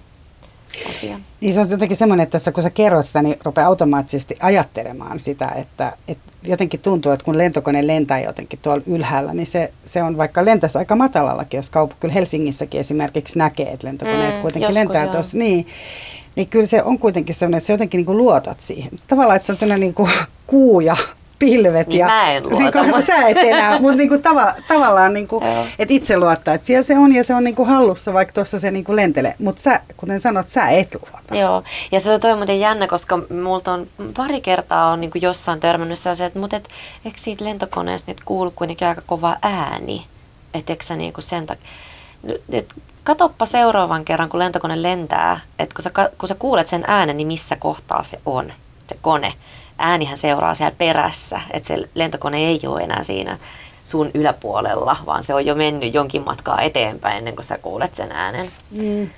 [0.90, 1.20] osia.
[1.42, 5.20] Niin se on jotenkin semmoinen, että tässä kun sä kerrot sitä, niin rupeaa automaattisesti ajattelemaan
[5.20, 10.04] sitä, että, että jotenkin tuntuu, että kun lentokone lentää jotenkin tuolla ylhäällä, niin se, se
[10.04, 14.74] on vaikka lentäisi aika matalallakin, jos kaup- kyllä Helsingissäkin esimerkiksi näkee, että lentokoneet mm, kuitenkin
[14.74, 15.38] lentää tuossa.
[15.38, 15.68] Niin,
[16.38, 18.92] niin kyllä se on kuitenkin sellainen, että sä jotenkin niin kuin luotat siihen.
[19.08, 20.12] Tavallaan, että se on sellainen niin kuin
[20.48, 20.98] kuu ja
[21.40, 21.88] pilvet.
[21.88, 22.82] Niin ja, mä en luota.
[22.82, 25.44] Niin kuin, sä et enää, mutta niin kuin tava, tavallaan, niin kuin,
[25.80, 28.60] että itse luottaa, että siellä se on ja se on niin kuin hallussa, vaikka tuossa
[28.60, 29.36] se niin kuin lentelee.
[29.40, 31.36] Mutta sä, kuten sanot, sä et luota.
[31.36, 35.22] Joo, ja se on toi muuten jännä, koska multa on pari kertaa on niin kuin
[35.22, 36.70] jossain törmännyt se, että mutta et,
[37.06, 40.06] eikö siitä lentokoneesta nyt kuulu kuitenkin aika kova ääni?
[40.54, 41.68] Että eikö sä niin kuin sen takia...
[42.50, 42.76] Et,
[43.08, 47.28] katoppa seuraavan kerran, kun lentokone lentää, että kun sä, kun sä kuulet sen äänen, niin
[47.28, 48.54] missä kohtaa se on,
[48.88, 49.34] se kone.
[49.78, 53.38] Äänihän seuraa siellä perässä, että se lentokone ei ole enää siinä
[53.86, 58.12] sun yläpuolella, vaan se on jo mennyt jonkin matkaa eteenpäin ennen kuin sä kuulet sen
[58.12, 58.50] äänen.
[58.72, 59.10] Mm.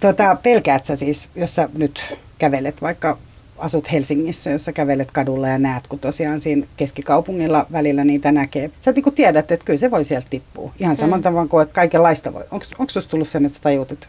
[0.00, 3.18] Tota, pelkäät sä siis, jos sä nyt kävelet vaikka
[3.62, 8.70] asut Helsingissä, jossa kävelet kadulla ja näet, kun tosiaan siinä keskikaupungilla välillä niitä näkee.
[8.80, 10.72] Sä niin tiedät, että kyllä se voi sieltä tippua.
[10.78, 11.22] Ihan saman mm.
[11.22, 12.44] tavalla kuin, että kaikenlaista voi.
[12.50, 14.06] Onko sinusta tullut sen, että sä tajut, että...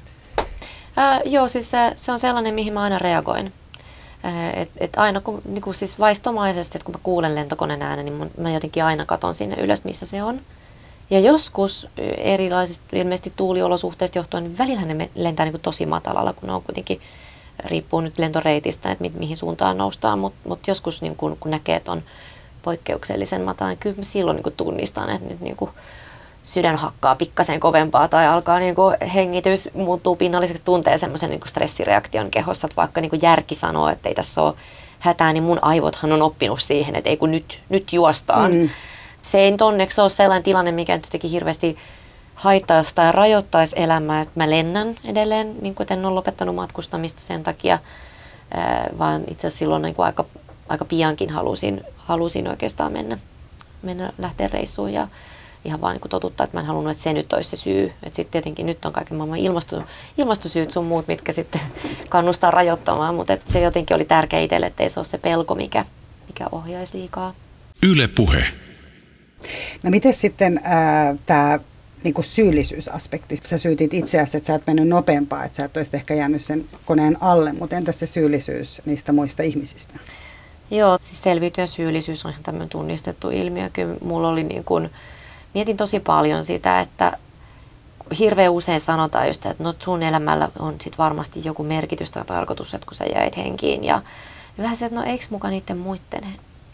[0.96, 3.54] Ää, joo, siis se, se on sellainen, mihin mä aina reagoin.
[4.54, 8.16] Et, et aina kun niin kuin siis vaistomaisesti, että kun mä kuulen lentokoneen äänen, niin
[8.16, 10.42] mun, mä jotenkin aina katon sinne ylös, missä se on.
[11.10, 11.88] Ja joskus
[12.18, 16.64] erilaisista ilmeisesti tuuliolosuhteista johtuen, niin välillä ne lentää niin kuin tosi matalalla, kun ne on
[16.64, 17.02] kuitenkin
[17.66, 21.76] riippuu nyt lentoreitistä, että mi- mihin suuntaan noustaan, mutta mut joskus niin kun, kun näkee,
[21.76, 22.04] että on
[22.62, 25.58] poikkeuksellisen matalan, niin kyllä silloin niin tunnistan, että nyt niin
[26.44, 32.32] sydän hakkaa pikkasen kovempaa tai alkaa niin kuin hengitys muuttuu pinnalliseksi, tuntee semmoisen niin stressireaktion
[32.32, 34.54] kehossa, että vaikka niin kuin järki sanoo, että ei tässä ole
[35.00, 38.54] hätää, niin mun aivothan on oppinut siihen, että ei kun nyt, nyt juostaan.
[38.54, 38.70] Mm.
[39.22, 41.78] Se ei onneksi ole sellainen tilanne, mikä nyt teki hirveästi
[42.44, 47.44] haittaisi tai rajoittaisi elämää, että mä lennän edelleen, niin kuin en ole lopettanut matkustamista sen
[47.44, 47.80] takia,
[49.00, 50.26] vaan itse asiassa silloin niin kuin aika,
[50.70, 53.18] aika piankin halusin, halusin oikeastaan mennä,
[53.82, 55.08] mennä lähteä reissuun ja
[55.66, 57.94] ihan vaan niin totuttaa, että mä en halunnut, että se nyt olisi se syy.
[58.04, 59.84] Että sitten tietenkin nyt on kaiken maailman ilmasto,
[60.18, 61.62] ilmastosyyt sun muut, mitkä sitten
[62.10, 65.86] kannustaa rajoittamaan, mutta se jotenkin oli tärkeä itselle, että ei se ole se pelko, mikä,
[66.28, 67.34] mikä ohjaisi liikaa.
[67.84, 68.46] Yle puhe.
[69.84, 71.60] No miten sitten äh, tämä
[72.04, 73.40] niin kuin syyllisyysaspekti.
[73.44, 76.66] Sä syytit itseäsi, että sä et mennyt nopeampaa, että sä et olisi ehkä jäänyt sen
[76.86, 79.94] koneen alle, mutta entäs se syyllisyys niistä muista ihmisistä?
[80.72, 83.70] Joo, siis selviytyä syyllisyys on ihan tämmöinen tunnistettu ilmiö.
[83.70, 84.90] Kyllä mulla oli niin kuin,
[85.54, 87.18] mietin tosi paljon sitä, että
[88.20, 92.74] hirveän usein sanotaan just, että no sun elämällä on sit varmasti joku merkitys tai tarkoitus,
[92.74, 93.84] että kun sä jäit henkiin.
[93.84, 94.02] Ja
[94.58, 96.24] vähän se, että no eikö mukaan niiden muiden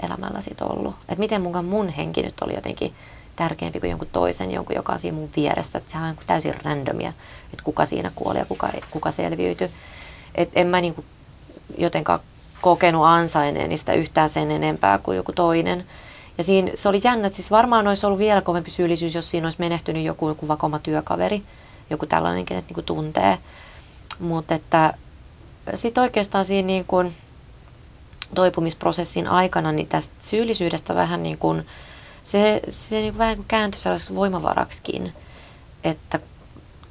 [0.03, 0.95] elämällä sit ollut?
[1.01, 2.93] Että miten mukaan mun henki nyt oli jotenkin
[3.39, 5.78] tärkeämpi kuin jonkun toisen, jonkun, joka on siinä mun vieressä.
[5.78, 7.13] Että sehän on täysin randomia,
[7.54, 9.71] että kuka siinä kuoli ja kuka, kuka selviytyi.
[10.36, 11.06] Et en mä niinku
[11.78, 12.19] jotenkaan
[12.62, 15.86] kokenut ansaineeni sitä yhtään sen enempää kuin joku toinen.
[16.38, 19.47] Ja siinä se oli jännä, että siis varmaan olisi ollut vielä kovempi syyllisyys, jos siinä
[19.47, 21.43] olisi menehtynyt joku, joku vakoma työkaveri,
[21.89, 23.38] joku tällainen, kenet niin kuin tuntee.
[24.19, 24.93] Mutta että
[25.75, 27.15] sitten oikeastaan siinä niin kuin
[28.36, 31.65] toipumisprosessin aikana, niin tästä syyllisyydestä vähän niin kuin,
[32.29, 35.13] se, se niin kuin vähän kuin kääntyi sellaiseksi voimavaraksikin,
[35.83, 36.19] että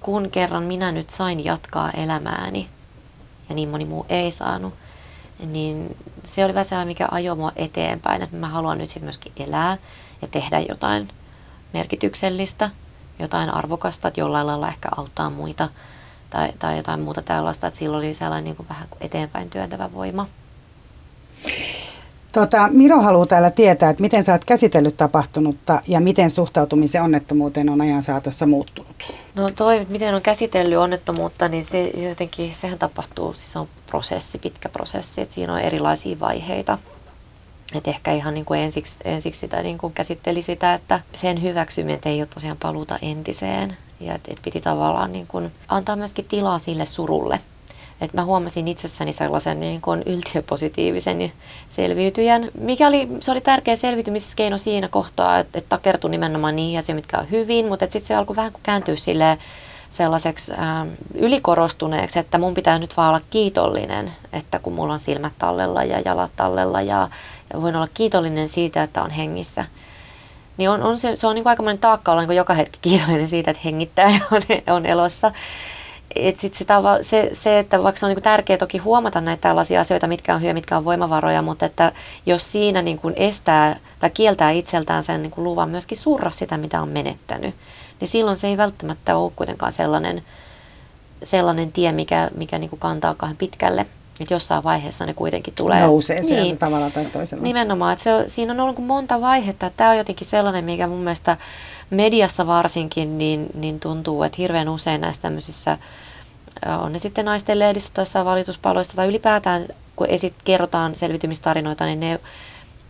[0.01, 2.69] kun kerran minä nyt sain jatkaa elämääni
[3.49, 4.75] ja niin moni muu ei saanut,
[5.47, 9.33] niin se oli vähän sellainen, mikä ajoi mua eteenpäin, että mä haluan nyt sitten myöskin
[9.37, 9.77] elää
[10.23, 11.09] ja tehdä jotain
[11.73, 12.71] merkityksellistä,
[13.19, 15.69] jotain arvokasta, että jollain lailla ehkä auttaa muita
[16.31, 20.27] tai, tai jotain muuta tällaista, että silloin oli sellainen niin kuin vähän eteenpäin työntävä voima.
[22.33, 27.69] Tota, Miro haluaa täällä tietää, että miten sä oot käsitellyt tapahtunutta ja miten suhtautumisen onnettomuuteen
[27.69, 29.13] on ajan saatossa muuttunut?
[29.35, 34.69] No toi, miten on käsitellyt onnettomuutta, niin se jotenkin, sehän tapahtuu, siis on prosessi, pitkä
[34.69, 36.79] prosessi, että siinä on erilaisia vaiheita.
[37.75, 42.01] Et ehkä ihan niin kuin ensiksi, ensiksi sitä niin kuin käsitteli sitä, että sen hyväksyminen
[42.05, 43.77] ei ole tosiaan paluuta entiseen.
[44.01, 47.41] Ja että et piti tavallaan niin kuin antaa myöskin tilaa sille surulle.
[48.01, 51.33] Et mä huomasin itsessäni sellaisen niin kuin yltiöpositiivisen
[51.69, 56.99] selviytyjän, mikä oli, se oli tärkeä selviytymiskeino siinä kohtaa, että, että takertui nimenomaan niihin asioihin,
[56.99, 59.39] mitkä on hyvin, mutta sitten se alkoi vähän kääntyä silleen,
[59.91, 65.33] sellaiseksi ää, ylikorostuneeksi, että mun pitää nyt vaan olla kiitollinen, että kun mulla on silmät
[65.39, 67.09] tallella ja jalat tallella ja,
[67.53, 69.65] ja voin olla kiitollinen siitä, että on hengissä.
[70.57, 72.79] Niin on, on se, se on niin kuin aikamoinen taakka olla niin kuin joka hetki
[72.83, 74.43] kiitollinen siitä, että hengittää ja on,
[74.77, 75.33] on elossa.
[76.19, 79.81] Et sit sitä, se, se, että vaikka se on niin tärkeää toki huomata näitä tällaisia
[79.81, 81.93] asioita, mitkä on hyviä, mitkä on voimavaroja, mutta että
[82.27, 86.57] jos siinä niin kuin estää tai kieltää itseltään sen niin kuin luvan myöskin surra sitä,
[86.57, 87.55] mitä on menettänyt,
[88.01, 90.23] niin silloin se ei välttämättä ole kuitenkaan sellainen,
[91.23, 93.87] sellainen tie, mikä, mikä niin kuin kantaa kahden pitkälle.
[94.21, 95.81] Että jossain vaiheessa ne kuitenkin tulee.
[95.81, 97.45] Nousee sieltä niin, tavalla tai toisella.
[97.45, 99.71] Nimenomaan, että se, siinä on ollut monta vaihetta.
[99.77, 101.37] Tämä on jotenkin sellainen, mikä mun mielestä
[101.91, 105.79] mediassa varsinkin, niin, niin tuntuu, että hirveän usein näissä tämmöisissä,
[106.67, 112.21] on ne sitten naisten lehdissä tai valituspaloista tai ylipäätään, kun esit, kerrotaan selvitymistarinoita, niin ne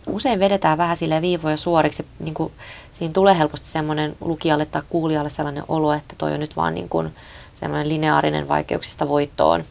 [0.07, 2.05] usein vedetään vähän sille viivoja suoriksi.
[2.19, 2.53] Niin kuin,
[2.91, 6.89] siinä tulee helposti semmoinen lukijalle tai kuulijalle sellainen olo, että toi on nyt vaan niin
[6.89, 7.15] kuin
[7.53, 9.63] semmoinen lineaarinen vaikeuksista voittoon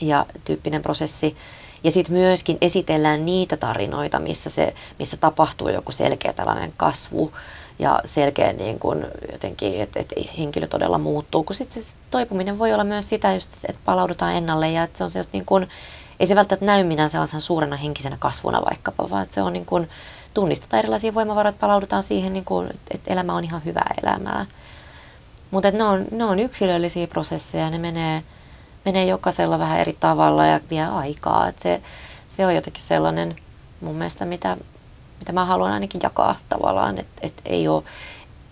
[0.00, 1.36] ja tyyppinen prosessi.
[1.84, 7.32] Ja sitten myöskin esitellään niitä tarinoita, missä, se, missä tapahtuu joku selkeä tällainen kasvu
[7.78, 11.44] ja selkeä niin kuin jotenkin, että, että henkilö todella muuttuu.
[11.44, 15.04] Kun sitten se toipuminen voi olla myös sitä, just, että palaudutaan ennalle ja että se
[15.04, 15.68] on sellaista niin kuin,
[16.20, 19.66] ei se välttämättä näy minä sellaisen suurena henkisenä kasvuna vaikkapa, vaan että se on niin
[19.66, 19.88] kuin,
[20.34, 24.46] tunnistetaan erilaisia voimavaroja, että palaudutaan siihen, niin kuin, että elämä on ihan hyvää elämää.
[25.50, 28.22] Mutta ne on, ne on yksilöllisiä prosesseja, ne menee,
[28.84, 31.48] menee jokaisella vähän eri tavalla ja vie aikaa.
[31.48, 31.82] Et se,
[32.28, 33.36] se on jotenkin sellainen
[33.80, 34.56] mun mielestä, mitä,
[35.18, 37.82] mitä mä haluan ainakin jakaa tavallaan, että et ei ole,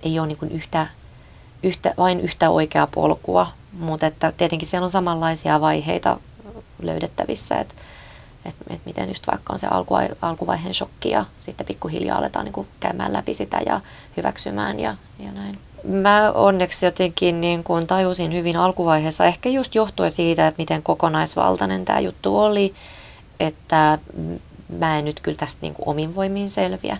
[0.03, 0.87] ei ole niin yhtä,
[1.62, 6.16] yhtä, vain yhtä oikeaa polkua, mutta että tietenkin siellä on samanlaisia vaiheita
[6.83, 7.75] löydettävissä, että
[8.44, 12.66] et, et miten just vaikka on se alku, alkuvaiheen shokki ja sitten pikkuhiljaa aletaan niin
[12.81, 13.81] käymään läpi sitä ja
[14.16, 15.59] hyväksymään ja, ja näin.
[15.85, 21.85] Mä onneksi jotenkin niin kun tajusin hyvin alkuvaiheessa, ehkä just johtuen siitä, että miten kokonaisvaltainen
[21.85, 22.75] tämä juttu oli,
[23.40, 23.98] että
[24.78, 26.96] mä en nyt kyllä tästä niin kuin omin voimiin selviä,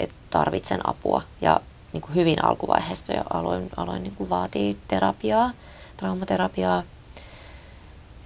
[0.00, 1.22] että tarvitsen apua.
[1.40, 1.60] Ja
[1.92, 5.50] niin kuin hyvin alkuvaiheessa jo aloin, aloin niin kuin vaatia terapiaa,
[5.96, 6.82] traumaterapiaa,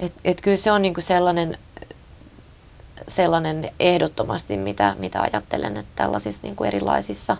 [0.00, 1.58] et, et kyllä se on niinku sellainen,
[3.08, 7.36] sellainen ehdottomasti, mitä, mitä ajattelen, että tällaisissa niinku erilaisissa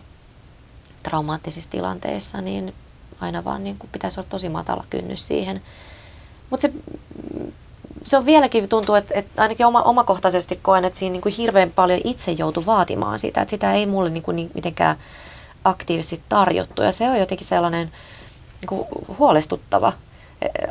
[1.03, 2.75] traumaattisissa tilanteissa, niin
[3.21, 5.63] aina vaan niinku pitäisi olla tosi matala kynnys siihen.
[6.51, 6.73] Mutta se,
[8.05, 12.01] se on vieläkin tuntuu, että, että ainakin oma, omakohtaisesti koen, että siinä niinku hirveän paljon
[12.05, 14.97] itse joutuu vaatimaan sitä, että sitä ei mulle niinku niin, mitenkään
[15.65, 16.83] aktiivisesti tarjottu.
[16.83, 17.93] Ja se on jotenkin sellainen
[18.61, 18.87] niinku
[19.19, 19.93] huolestuttava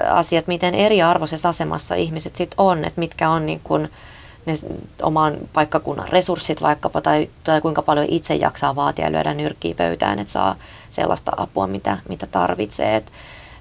[0.09, 3.89] asiat, miten eriarvoisessa asemassa ihmiset sitten on, että mitkä on niin kun
[4.45, 4.53] ne
[5.01, 10.19] oman paikkakunnan resurssit vaikkapa, tai, tai kuinka paljon itse jaksaa vaatia ja lyödä nyrkkiä pöytään,
[10.19, 10.55] että saa
[10.89, 12.95] sellaista apua, mitä, mitä tarvitsee.
[12.95, 13.11] Et,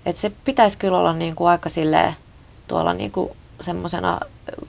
[0.06, 2.14] et se pitäisi kyllä olla niin kuin aika silleen,
[2.68, 4.20] tuolla niin kuin semmoisena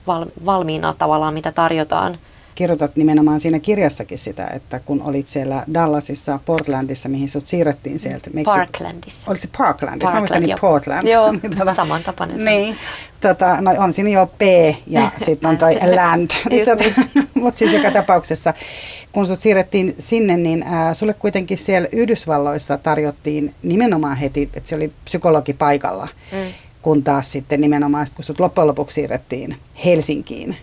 [0.06, 2.18] val, valmiina tavallaan, mitä tarjotaan
[2.60, 8.30] kirjoitat nimenomaan siinä kirjassakin sitä, että kun olit siellä Dallasissa, Portlandissa, mihin sut siirrettiin sieltä.
[8.30, 9.20] Meksik- Parklandissa.
[9.26, 10.12] Oliko se Parklandissa?
[10.12, 11.08] Parkland, Mä Portland.
[11.08, 12.44] Joo, niin, tuota, samantapainen.
[12.44, 12.76] Niin,
[13.20, 14.40] tota, no on siinä jo P
[14.86, 16.30] ja sitten on toi land.
[16.50, 17.28] niin, tota, niin.
[17.42, 18.54] Mutta siis joka tapauksessa,
[19.12, 24.74] kun sut siirrettiin sinne, niin äh, sulle kuitenkin siellä Yhdysvalloissa tarjottiin nimenomaan heti, että se
[24.76, 26.08] oli psykologi paikalla.
[26.32, 26.38] Mm
[26.82, 30.56] kun taas sitten nimenomaan, kun sut loppujen lopuksi siirrettiin Helsinkiin,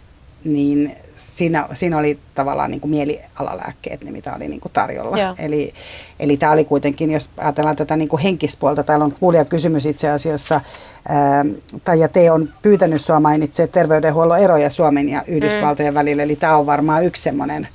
[0.43, 5.17] niin siinä, siinä oli tavallaan niin kuin mielialalääkkeet, ne mitä oli niin kuin tarjolla.
[5.17, 5.35] Joo.
[5.39, 5.73] Eli,
[6.19, 10.09] eli tämä oli kuitenkin, jos ajatellaan tätä niin kuin henkispuolta, täällä on kuulija kysymys itse
[10.09, 10.61] asiassa,
[11.07, 11.45] ää,
[11.83, 15.97] tai ja te on pyytänyt sua mainitsemaan terveydenhuollon eroja Suomen ja Yhdysvaltojen mm.
[15.97, 17.67] välillä, eli tämä on varmaan yksi semmoinen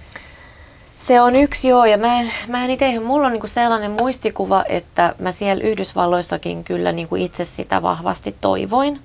[0.97, 4.65] Se on yksi joo, ja mä en, mä en itse, mulla on niinku sellainen muistikuva,
[4.69, 9.01] että mä siellä Yhdysvalloissakin kyllä niinku itse sitä vahvasti toivoin.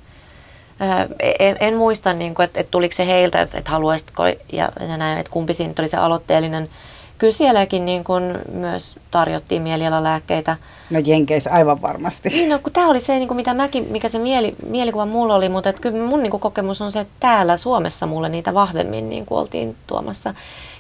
[0.82, 4.98] Öö, en, en muista, niinku, että, että tuliko se heiltä, että, että haluaisitko, ja, ja
[4.98, 6.70] näin, että kumpi siinä oli se aloitteellinen.
[7.18, 10.58] Kyllä sielläkin niin kun myös tarjottiin mielialalääkkeitä.
[10.90, 12.30] No Jenkeissä aivan varmasti.
[12.30, 15.36] Niin, no, kun tämä oli se, niin kuin mitä mäkin, mikä se mieli, mielikuva mulla
[15.36, 18.54] oli, mutta että kyllä mun niin kuin, kokemus on se, että täällä Suomessa mulle niitä
[18.54, 20.34] vahvemmin niin kuin, oltiin tuomassa.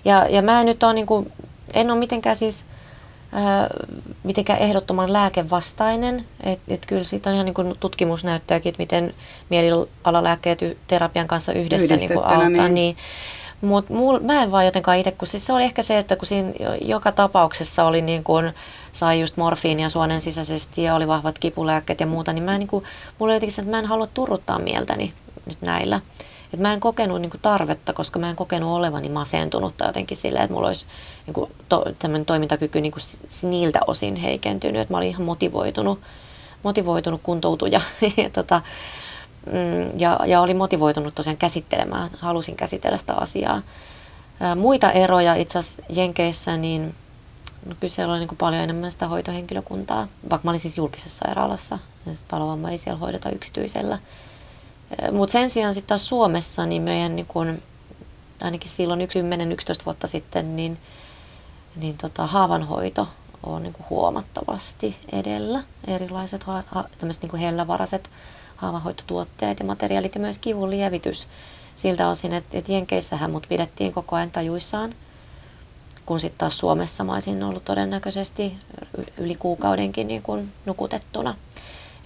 [0.05, 1.31] Ja, ja mä en nyt ole, niin kuin,
[1.73, 2.65] en ole mitenkään siis
[3.31, 3.67] ää,
[4.23, 6.25] mitenkään ehdottoman lääkevastainen.
[6.43, 9.13] Et, et kyllä siitä on ihan niin kuin tutkimusnäyttöäkin, että miten
[9.49, 12.49] mielialalääkkeet terapian kanssa yhdessä niin kuin, auttaa.
[12.49, 12.73] niin.
[12.73, 12.97] Niin.
[13.61, 16.53] Mutta mä en vaan jotenkaan itse, kun siis se oli ehkä se, että kun siinä
[16.59, 18.53] jo- joka tapauksessa oli niin kuin,
[18.91, 22.67] sai just morfiinia suonen sisäisesti ja oli vahvat kipulääkkeet ja muuta, niin mä en, niin
[22.67, 22.83] kuin,
[23.19, 25.13] mulla oli jotenkin se, että mä en halua turruttaa mieltäni
[25.45, 26.01] nyt näillä.
[26.53, 30.17] Et mä en kokenut niin kuin, tarvetta, koska mä en kokenut olevani masentunut tai jotenkin
[30.17, 30.85] silleen, että mulla olisi
[31.25, 31.85] niin kuin, to,
[32.25, 33.01] toimintakyky niin kuin,
[33.49, 35.99] niiltä osin heikentynyt, että mä olin ihan motivoitunut,
[36.63, 37.81] motivoitunut kuntoutuja.
[38.23, 38.61] ja, tota,
[39.45, 43.61] mm, ja, ja oli motivoitunut tosiaan käsittelemään, halusin käsitellä sitä asiaa.
[44.55, 46.95] Muita eroja itse asiassa Jenkeissä, niin
[47.65, 51.25] no kyllä siellä oli niin kuin paljon enemmän sitä hoitohenkilökuntaa, vaikka mä olin siis julkisessa
[51.25, 53.99] sairaalassa, että palovamma ei siellä hoideta yksityisellä.
[55.11, 57.61] Mutta sen sijaan sitten taas Suomessa, niin meidän niin kun,
[58.41, 59.01] ainakin silloin
[59.81, 60.77] 10-11 vuotta sitten, niin,
[61.75, 63.07] niin tota, haavanhoito
[63.43, 65.63] on niin huomattavasti edellä.
[65.87, 68.09] Erilaiset ha- ha- niin hellävaraiset
[68.55, 71.27] haavanhoitotuotteet ja materiaalit ja myös kivun lievitys
[71.75, 74.95] siltä osin, että, että Jenkeissähän mut pidettiin koko ajan tajuissaan,
[76.05, 78.57] kun sitten taas Suomessa mä olisin ollut todennäköisesti
[79.17, 81.35] yli kuukaudenkin niin kuin nukutettuna.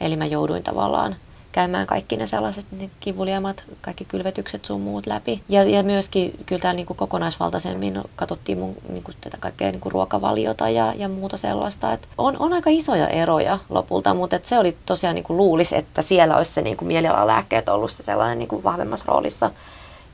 [0.01, 1.15] Eli mä jouduin tavallaan
[1.51, 5.43] käymään kaikki ne sellaiset niin kivuliamat, kaikki kylvetykset sun muut läpi.
[5.49, 9.81] Ja, ja myöskin kyllä täällä niin kuin kokonaisvaltaisemmin katsottiin mun niin kuin tätä kaikkea niin
[9.81, 11.93] kuin ruokavaliota ja, ja muuta sellaista.
[11.93, 15.77] Et on, on aika isoja eroja lopulta, mutta et se oli tosiaan niin kuin luulisi,
[15.77, 19.51] että siellä olisi se niin kuin mielialalääkkeet ollut se sellainen niin kuin vahvemmassa roolissa.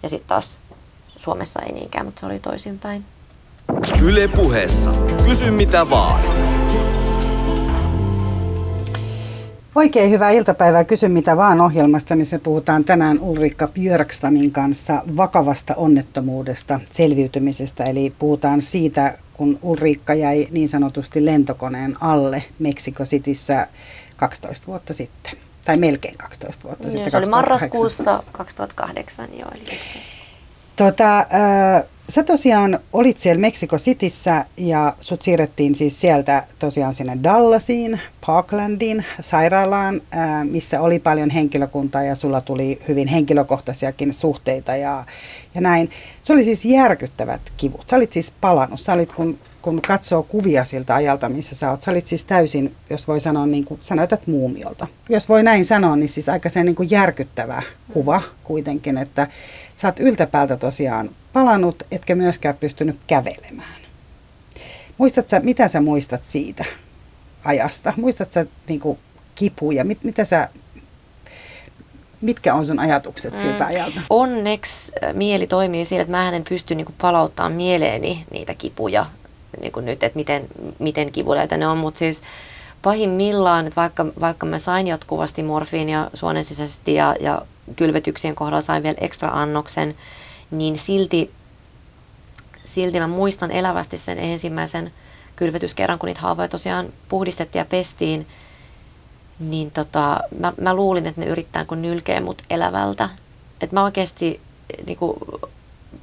[0.04, 0.60] Ja sitten taas
[1.18, 3.06] Suomessa ei niinkään, mutta se oli toisinpäin.
[4.02, 4.92] Yle puheessa.
[5.26, 6.22] Kysy mitä vaan.
[9.78, 10.84] Oikein hyvää iltapäivää.
[10.84, 17.84] Kysy mitä vaan ohjelmasta, missä puhutaan tänään Ulrikka Björkstamin kanssa vakavasta onnettomuudesta, selviytymisestä.
[17.84, 23.68] Eli puhutaan siitä, kun Ulrikka jäi niin sanotusti lentokoneen alle Meksiko Cityssä
[24.16, 25.32] 12 vuotta sitten.
[25.66, 27.12] Tai melkein 12 vuotta Joo, sitten.
[27.12, 27.30] se oli 2008.
[27.32, 30.00] marraskuussa 2008, joo, eli 11.
[30.76, 37.18] Tota, äh, sä tosiaan olit siellä Mexico Cityssä ja sut siirrettiin siis sieltä tosiaan sinne
[37.24, 40.02] Dallasiin, Parklandiin, sairaalaan,
[40.44, 45.06] missä oli paljon henkilökuntaa ja sulla tuli hyvin henkilökohtaisiakin suhteita ja,
[45.56, 45.90] ja näin.
[46.22, 47.90] Se oli siis järkyttävät kivut.
[47.90, 48.80] Sä olit siis palannut.
[48.80, 52.76] Sä olit, kun, kun katsoo kuvia siltä ajalta, missä sä oot, sä olit siis täysin,
[52.90, 54.88] jos voi sanoa, niin kuin, sä näytät muumiolta.
[55.10, 59.28] Jos voi näin sanoa, niin siis aika se niin järkyttävä kuva kuitenkin, että
[59.76, 63.82] sä oot yltäpäältä tosiaan palannut, etkä myöskään pystynyt kävelemään.
[64.98, 66.66] Muistatko sä, mitä sä muistat siitä
[67.44, 67.94] ajasta?
[67.96, 69.00] Muistatko sä niin kuin,
[69.36, 69.84] kipuja?
[69.84, 70.50] Mit, mitä sä,
[72.22, 74.02] mitkä on sun ajatukset siltä ajalta?
[74.10, 79.06] Onneksi äh, mieli toimii siinä, että mä en pysty niinku palauttamaan mieleeni niitä kipuja
[79.62, 80.48] niinku nyt, että miten,
[80.80, 82.24] miten kivuleita ne on, mutta siis
[82.82, 87.42] pahimmillaan, että vaikka, vaikka mä sain jatkuvasti morfiinia suonen sisäisesti ja, ja
[87.76, 89.96] kylvetyksien kohdalla sain vielä ekstra annoksen,
[90.52, 91.32] niin silti,
[92.64, 94.92] silti mä muistan elävästi sen ensimmäisen
[95.36, 98.28] kylvetyskerran, kun niitä haavoja tosiaan puhdistettiin ja pestiin,
[99.40, 103.10] niin tota, mä, mä luulin, että ne yrittää kun nylkeä mut elävältä.
[103.62, 104.42] Että mä oikeasti,
[104.86, 105.18] niinku,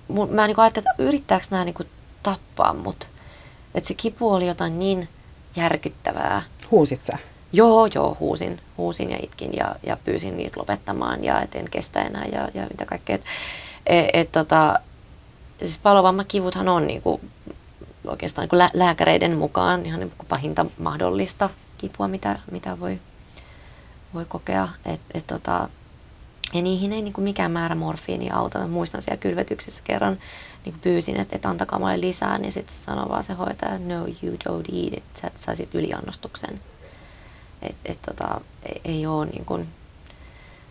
[0.08, 1.82] mun, mä niinku ajattelin, että yrittääkö nämä niinku
[2.22, 3.08] tappaa mut.
[3.74, 5.08] Että se kipu oli jotain niin
[5.56, 6.42] järkyttävää.
[6.70, 7.18] Huusit sä?
[7.52, 12.02] Joo, joo, huusin, huusin ja itkin ja, ja pyysin niitä lopettamaan ja et en kestä
[12.02, 13.16] enää ja, ja mitä kaikkea.
[13.16, 13.24] Et,
[13.86, 14.80] et, et, tota,
[15.58, 17.20] siis palovammakivuthan on niinku,
[18.06, 22.98] oikeastaan niinku lä- lääkäreiden mukaan ihan niinku pahinta mahdollista kipua, mitä, mitä voi,
[24.14, 24.68] voi kokea.
[24.86, 25.68] Et, et, tota,
[26.54, 28.58] ja niihin ei niinku mikään määrä morfiinia auta.
[28.58, 30.18] Mä muistan siellä kylvetyksessä kerran
[30.64, 34.36] niin pyysin, että, että antakaa mulle lisää, niin sitten sanoi vaan se hoitaja, no you
[34.48, 36.60] don't eat it, sä saisit yliannostuksen.
[37.62, 39.68] Et, et, tota, ei, ei ole niin kuin,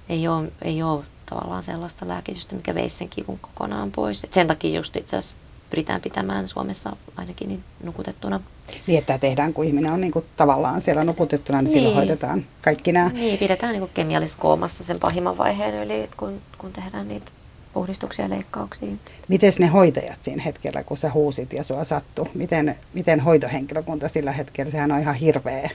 [0.09, 4.23] ei ole, ei ole tavallaan sellaista lääkitystä, mikä veisi sen kivun kokonaan pois.
[4.23, 5.35] Et sen takia just itse asiassa
[5.69, 8.39] pyritään pitämään Suomessa ainakin niin nukutettuna.
[8.87, 11.73] Niin, että tehdään, kun ihminen on niin kuin tavallaan siellä nukutettuna, niin, niin.
[11.73, 13.09] silloin hoidetaan kaikki nämä.
[13.09, 17.31] Niin, pidetään niin kemiallisessa koomassa sen pahimman vaiheen yli, kun, kun tehdään niitä
[17.73, 18.89] puhdistuksia ja leikkauksia.
[19.27, 22.27] Miten ne hoitajat siinä hetkellä, kun sä huusit ja sua sattu?
[22.33, 24.71] Miten, miten hoitohenkilökunta sillä hetkellä?
[24.71, 25.69] Sehän on ihan hirveä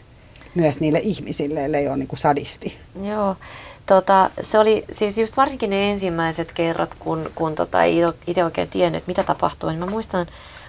[0.55, 2.79] myös niille ihmisille, ellei ole niin kuin sadisti.
[3.03, 3.37] Joo,
[3.89, 8.69] Tota, se oli siis just varsinkin ne ensimmäiset kerrat, kun, kun tota, ei itse oikein
[8.69, 10.27] tiennyt, mitä tapahtuu, niin mä muistan,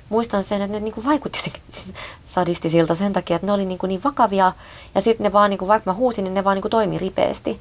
[0.10, 1.54] muistan sen, että ne niinku vaikutti
[2.26, 4.52] sadistisilta sen takia, että ne oli niinku niin vakavia
[4.96, 7.60] ja sitten ne vaan, niinku, vaikka mä huusin, niin ne vaan niinku toimi ripeästi.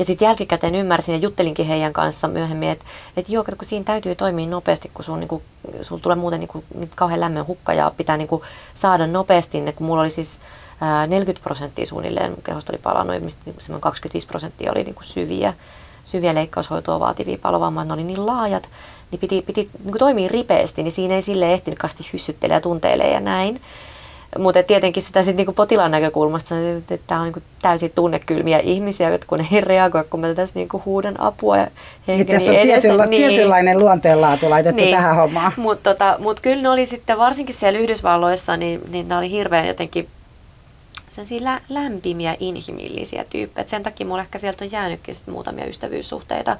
[0.00, 2.84] Ja sitten jälkikäteen ymmärsin ja juttelinkin heidän kanssa myöhemmin, että,
[3.16, 5.42] että joo, kun siinä täytyy toimia nopeasti, kun sun, niinku,
[5.82, 8.42] sul tulee muuten niinku, kauhean lämmön hukka ja pitää niinku,
[8.74, 10.40] saada nopeasti ne, kun mulla oli siis
[11.06, 15.54] 40 prosenttia suunnilleen mun kehosta oli palannut, mistä 25 prosenttia oli niin kuin syviä,
[16.04, 18.68] syviä leikkaushoitoa vaativia palovammaa, ne oli niin laajat,
[19.10, 23.12] niin piti, piti niin toimia ripeästi, niin siinä ei sille ehtinyt kasti hyssyttelee ja tunteilee
[23.12, 23.60] ja näin.
[24.38, 29.46] Mutta tietenkin sitä sitten niinku potilaan näkökulmasta, että tämä on niinku täysin tunnekylmiä ihmisiä, kun
[29.52, 31.66] ei reagoi, kun mä tässä niinku huudan apua ja
[32.06, 32.80] niin, tässä on edestä.
[32.80, 33.28] tietynla, niin.
[33.28, 34.94] tietynlainen luonteenlaatu laitettu niin.
[34.94, 35.52] tähän hommaan.
[35.56, 39.66] Mutta tota, mut kyllä ne oli sitten, varsinkin siellä Yhdysvalloissa, niin, niin ne oli hirveän
[39.66, 40.08] jotenkin
[41.08, 43.62] sellaisia lä- lämpimiä, inhimillisiä tyyppejä.
[43.62, 46.56] Et sen takia mulla ehkä sieltä on jäänytkin sit muutamia ystävyyssuhteita.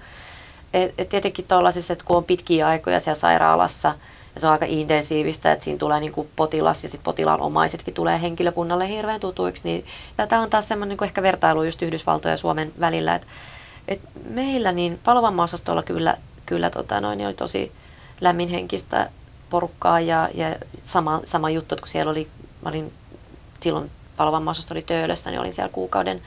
[0.75, 3.95] Et, et tietenkin tuollaisissa, että kun on pitkiä aikoja siellä sairaalassa,
[4.35, 7.95] ja se on aika intensiivistä, että siinä tulee niin kuin potilas ja sitten potilaan omaisetkin
[7.95, 9.87] tulee henkilökunnalle hirveän tutuiksi, niin
[10.29, 13.27] tämä on taas semmoinen niin ehkä vertailu just Yhdysvaltojen ja Suomen välillä, että
[13.89, 16.17] et meillä niin palovammaosastolla kyllä,
[16.47, 17.73] kyllä tota noin, niin oli tosi
[18.21, 19.11] lämminhenkistä
[19.51, 22.29] porukkaa ja, ja sama, sama juttu, että kun siellä oli,
[22.63, 22.93] mä olin
[23.61, 26.23] silloin palovammaosasto oli Töölössä, niin olin siellä kuukauden,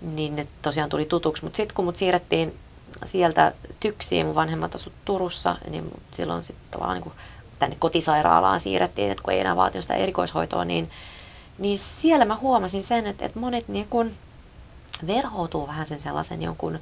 [0.00, 1.44] niin ne tosiaan tuli tutuksi.
[1.44, 2.58] Mutta sitten kun mut siirrettiin
[3.04, 7.12] sieltä tyksiin, mun vanhemmat asut Turussa, niin silloin sitten tavallaan niin
[7.58, 10.90] tänne kotisairaalaan siirrettiin, että kun ei enää vaatinut sitä erikoishoitoa, niin,
[11.58, 14.12] niin siellä mä huomasin sen, että, että monet niin kun
[15.06, 16.78] verhoutuu vähän sen sellaisen jonkun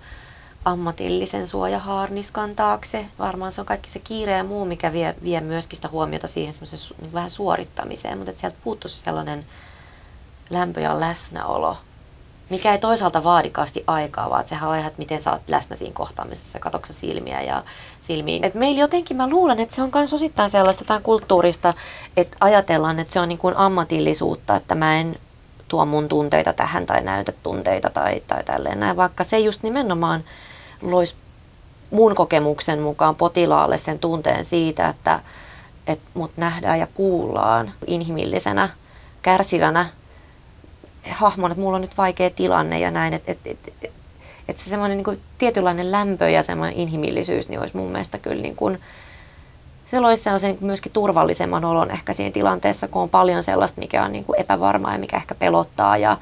[0.65, 3.07] ammatillisen suojahaarniskan taakse.
[3.19, 6.55] Varmaan se on kaikki se kiire ja muu, mikä vie, vie myöskin sitä huomiota siihen
[7.01, 9.47] niin vähän suorittamiseen, mutta että sieltä puuttuu sellainen
[10.51, 11.77] lämpö ja läsnäolo,
[12.53, 15.95] mikä ei toisaalta vaadikasti aikaa, vaan sehän on ihan, että miten sä oot läsnä siinä
[15.95, 17.63] kohtaamisessa, katoksa silmiä ja
[18.01, 18.45] silmiin.
[18.45, 21.75] Et meillä jotenkin, mä luulen, että se on myös osittain sellaista tai kulttuurista,
[22.17, 25.17] että ajatellaan, että se on niin kuin ammatillisuutta, että mä en
[25.69, 30.25] tuo mun tunteita tähän tai näytä tunteita tai, tai tälleen näin, vaikka se just nimenomaan
[30.83, 31.17] loisi
[31.91, 35.21] mun kokemuksen mukaan potilaalle sen tunteen siitä, että,
[35.87, 38.69] että mut nähdään ja kuullaan inhimillisenä,
[39.23, 39.87] kärsivänä
[41.11, 43.93] hahmon, että mulla on nyt vaikea tilanne ja näin, että et, et, et,
[44.49, 48.57] et se semmoinen niin tietynlainen lämpö ja semmoinen inhimillisyys niin olisi mun mielestä kyllä niin
[48.57, 48.79] kuin,
[49.91, 54.13] se loisi sellaisen myöskin turvallisemman olon ehkä siinä tilanteessa, kun on paljon sellaista, mikä on
[54.13, 56.17] niin kuin epävarmaa ja mikä ehkä pelottaa ja,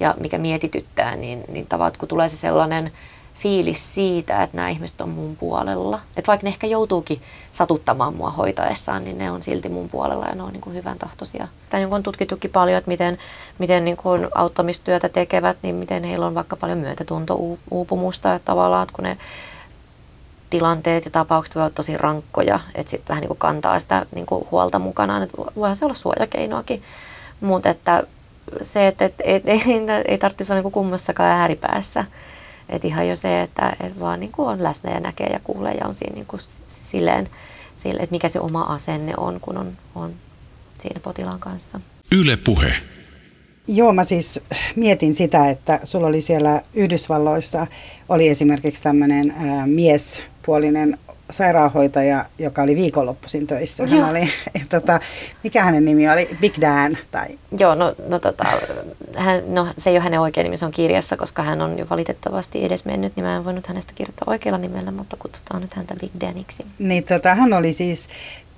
[0.00, 2.92] ja mikä mietityttää, niin, niin tavallaan, kun tulee se sellainen
[3.42, 6.00] fiilis siitä, että nämä ihmiset on mun puolella.
[6.16, 10.34] Että vaikka ne ehkä joutuukin satuttamaan mua hoitaessaan, niin ne on silti mun puolella ja
[10.34, 11.48] ne on niin kuin hyvän tahtoisia.
[11.70, 13.18] Tämä on tutkittukin paljon, että miten,
[13.58, 18.34] miten niin kuin auttamistyötä tekevät, niin miten heillä on vaikka paljon myötätunto-uupumusta.
[18.34, 19.18] Että tavallaan, että kun ne
[20.50, 24.26] tilanteet ja tapaukset voivat olla tosi rankkoja, että sitten vähän niin kuin kantaa sitä niin
[24.26, 25.22] kuin huolta mukanaan.
[25.22, 26.82] Että voihan se olla suojakeinoakin,
[27.40, 28.02] mutta että
[28.62, 29.62] se, että et, et, ei,
[30.08, 32.04] ei tarvitsisi olla niin kummassakaan ääripäässä.
[32.70, 35.74] Et ihan jo se, että et vaan niin kuin on läsnä ja näkee ja kuulee
[35.74, 37.28] ja on siinä niin kuin silleen,
[37.76, 40.12] silleen, että mikä se oma asenne on, kun on, on
[40.78, 41.80] siinä potilaan kanssa.
[42.12, 42.74] Yle puhe.
[43.68, 44.40] Joo, mä siis
[44.76, 47.66] mietin sitä, että sulla oli siellä Yhdysvalloissa,
[48.08, 49.34] oli esimerkiksi tämmöinen
[49.66, 50.98] miespuolinen
[51.30, 53.86] sairaanhoitaja, joka oli viikonloppuisin töissä.
[53.86, 54.28] Hän oli,
[54.68, 55.00] tota,
[55.44, 56.36] mikä hänen nimi oli?
[56.40, 56.98] Big Dan?
[57.10, 57.38] Tai...
[57.58, 58.44] Joo, no, no, tota,
[59.16, 61.86] hän, no se ei ole hänen oikea nimi, se on kirjassa, koska hän on jo
[61.90, 65.94] valitettavasti edes mennyt, niin mä en voinut hänestä kirjoittaa oikealla nimellä, mutta kutsutaan nyt häntä
[66.00, 66.66] Big Daniksi.
[66.78, 68.08] Niin tota, hän oli siis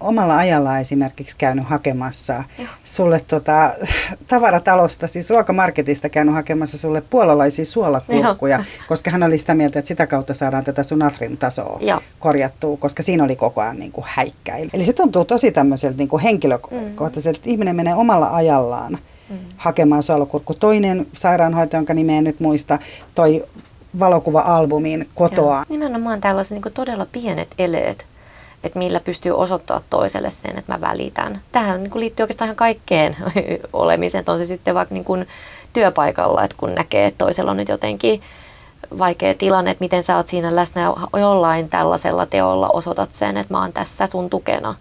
[0.03, 2.68] omalla ajalla esimerkiksi käynyt hakemassa Joo.
[2.84, 3.74] sulle tota,
[4.28, 8.64] tavaratalosta, siis ruokamarketista käynyt hakemassa sulle puolalaisia suolakurkkuja, Joo.
[8.88, 11.03] koska hän oli sitä mieltä, että sitä kautta saadaan tätä sun
[11.38, 12.00] tasoa Joo.
[12.18, 14.07] korjattua, koska siinä oli koko ajan niin kuin.
[14.72, 18.98] Eli se tuntuu tosi tämmöiseltä niin kuin henkilökohtaiselta, että ihminen menee omalla ajallaan
[19.30, 19.38] mm.
[19.57, 20.55] hakemaan suolakurkku.
[20.55, 22.78] Toinen sairaanhoitaja, jonka nimeä nyt muista,
[23.14, 23.44] toi
[23.98, 25.57] valokuva-albumin kotoa.
[25.57, 25.64] Joo.
[25.68, 28.07] Nimenomaan tällaiset niin todella pienet eleet
[28.65, 31.41] että millä pystyy osoittaa toiselle sen, että mä välitän.
[31.53, 33.17] Tähän niin liittyy oikeastaan ihan kaikkeen
[33.73, 35.29] olemiseen, on se sitten vaikka niin kuin
[35.73, 38.23] työpaikalla, että kun näkee, että toisella on nyt jotenkin
[38.99, 43.61] vaikea tilanne, että miten sä oot siinä läsnä jollain tällaisella teolla osoitat sen, että mä
[43.61, 44.75] oon tässä sun tukena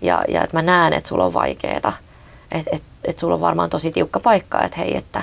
[0.00, 1.92] ja, ja että mä näen, että sulla on vaikeeta.
[2.52, 5.22] Että et, et sulla on varmaan tosi tiukka paikka, että hei, että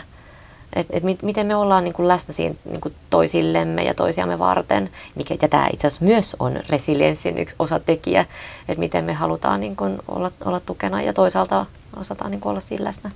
[0.76, 4.89] et, et miten me ollaan niin kuin läsnä siinä niin kuin toisillemme ja toisiamme varten,
[5.15, 8.26] mikä ja tämä itse asiassa myös on resilienssin yksi osatekijä,
[8.67, 11.65] että miten me halutaan niin kuin olla, olla tukena ja toisaalta
[11.97, 13.11] osataan niin kuin olla siinä läsnä.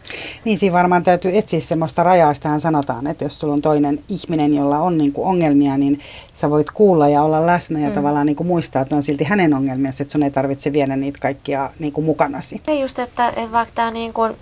[0.45, 4.53] Niin siinä varmaan täytyy etsiä semmoista rajaa, sitähän sanotaan, että jos sulla on toinen ihminen,
[4.53, 5.99] jolla on niin kuin ongelmia, niin
[6.33, 7.95] sä voit kuulla ja olla läsnä ja mm.
[7.95, 11.19] tavallaan niin kuin muistaa, että on silti hänen ongelmiansa, että sun ei tarvitse viedä niitä
[11.21, 12.61] kaikkia niin kuin mukanasi.
[12.67, 14.35] Ei just, että, että vaikka tämä niin kuin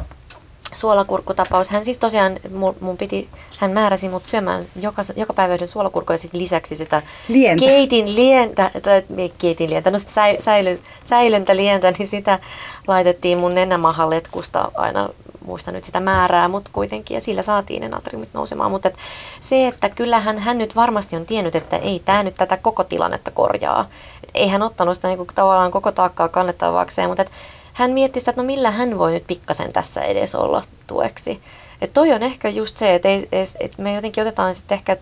[0.74, 1.70] suolakurkkutapaus.
[1.70, 6.14] Hän siis tosiaan, mun, mun piti, hän määräsi mut syömään joka, joka päivä yhden suolakurkun
[6.14, 7.66] ja sitten lisäksi sitä lientä.
[7.66, 9.04] keitin lientä, tai
[9.38, 12.40] keitin lientä, no sitä säi, säilö, säilöntä lientä, niin sitä
[12.88, 15.10] laitettiin mun nenämahan letkusta aina
[15.46, 18.72] muista nyt sitä määrää, mutta kuitenkin, ja sillä saatiin ne natriumit nousemaan.
[18.72, 18.98] Mutta et
[19.40, 23.32] se, että kyllähän hän nyt varmasti on tiennyt, että ei tämä nyt tätä koko tilannetta
[23.32, 23.90] korjaa.
[24.24, 27.32] Et ei hän ottanut sitä niinku tavallaan koko taakkaa kannettavakseen, mutta et
[27.74, 31.42] hän mietti sitä, että no millä hän voi nyt pikkasen tässä edes olla tueksi.
[31.82, 34.98] Että toi on ehkä just se, että, ei, että me jotenkin otetaan sitten ehkä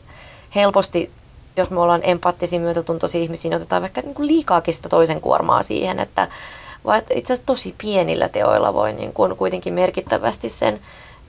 [0.56, 1.12] helposti,
[1.58, 6.00] jos me ollaan empaattisia, myötätuntoisia ihmisiä, niin otetaan vaikka niin liikaakin sitä toisen kuormaa siihen,
[6.00, 6.28] että
[6.86, 10.80] vaan itse asiassa tosi pienillä teoilla voi niin kuin kuitenkin merkittävästi sen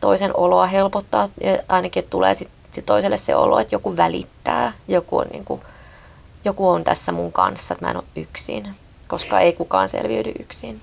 [0.01, 1.29] toisen oloa helpottaa.
[1.41, 5.61] Ja ainakin tulee sitten sit toiselle se olo, että joku välittää, joku on, niin kuin,
[6.45, 8.69] joku on tässä mun kanssa, että mä en ole yksin,
[9.09, 10.81] koska ei kukaan selviydy yksin.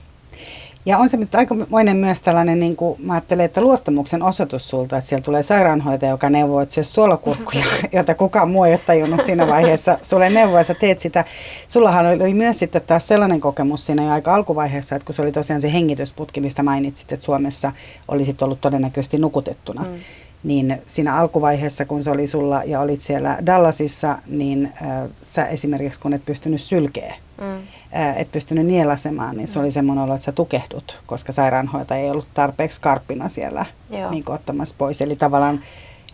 [0.88, 4.98] Ja on se nyt aikamoinen myös tällainen, niin kuin mä ajattelen, että luottamuksen osoitus sulta,
[4.98, 9.22] että siellä tulee sairaanhoitaja, joka neuvoo, että syö suolakurkkuja, jota kukaan muu ei ole tajunnut
[9.22, 9.98] siinä vaiheessa.
[10.02, 11.26] Sulle neuvoa, sä teet sitä.
[11.68, 15.32] Sullahan oli myös sitten taas sellainen kokemus siinä jo aika alkuvaiheessa, että kun se oli
[15.32, 17.72] tosiaan se hengitysputki, mistä mainitsit, että Suomessa
[18.08, 19.84] olisit ollut todennäköisesti nukutettuna.
[19.84, 19.98] Mm
[20.44, 26.00] niin siinä alkuvaiheessa, kun se oli sulla ja olit siellä Dallasissa, niin äh, sä esimerkiksi
[26.02, 27.68] kun et pystynyt sylkeä, mm.
[28.16, 29.64] et pystynyt nielasemaan, niin se mm.
[29.64, 33.66] oli semmoinen olo, että sä tukehdut, koska sairaanhoitaja ei ollut tarpeeksi karppina siellä
[34.10, 35.02] niin ottamassa pois.
[35.02, 35.64] Eli tavallaan,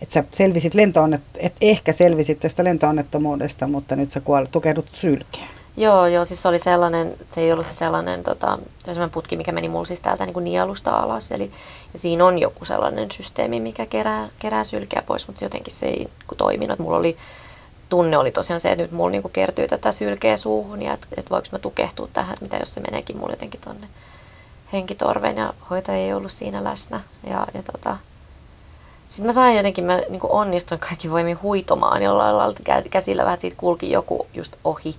[0.02, 5.46] että sä selvisit lentoonnet, et ehkä selvisit tästä lentoonnettomuudesta, mutta nyt sä kuolet, tukehdut sylkeä.
[5.76, 9.52] Joo, joo, siis se oli sellainen, se ei ollut se sellainen, tota, sellainen putki, mikä
[9.52, 11.30] meni mulla siis täältä niin kuin nielusta alas.
[11.30, 11.50] Eli
[11.92, 15.96] ja siinä on joku sellainen systeemi, mikä kerää, kerää sylkeä pois, mutta jotenkin se ei
[15.96, 16.78] niin toiminut.
[16.78, 17.16] Mulla oli,
[17.88, 21.06] tunne oli tosiaan se, että nyt mulla niin kuin kertyy tätä sylkeä suuhun ja että,
[21.16, 23.88] että voiko mä tukehtua tähän, että mitä jos se meneekin mulla jotenkin tonne
[24.72, 27.00] henkitorveen ja hoitaja ei ollut siinä läsnä.
[27.26, 27.96] Ja, ja tota,
[29.08, 33.56] sitten mä sain jotenkin, mä niin onnistuin kaikki voimin huitomaan jollain lailla, käsillä vähän siitä
[33.56, 34.94] kulki joku just ohi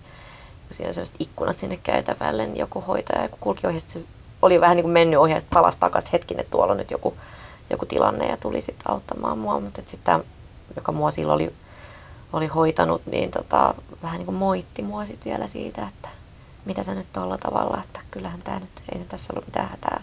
[0.75, 4.01] siinä on sellaiset ikkunat sinne käytävälle, niin joku hoitaja, kun kulki ohi, se
[4.41, 7.13] oli vähän niin kuin mennyt ohi, että palasi takaisin hetkin, että tuolla on nyt joku,
[7.69, 10.23] joku tilanne ja tuli sitten auttamaan mua, mutta sitten
[10.75, 11.53] joka mua silloin oli,
[12.33, 13.73] oli hoitanut, niin tota,
[14.03, 16.09] vähän niin kuin moitti mua sitten vielä siitä, että
[16.65, 20.01] mitä sä nyt tuolla tavalla, että kyllähän tämä nyt, ei tässä ollut mitään hätää.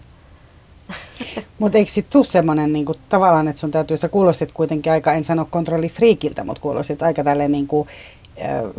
[1.58, 5.24] Mutta eikö sitten tule semmoinen niinku, tavallaan, että sun täytyy, sä kuulostit kuitenkin aika, en
[5.24, 7.86] sano kontrollifriikiltä, mutta kuulostit aika tälleen niinku,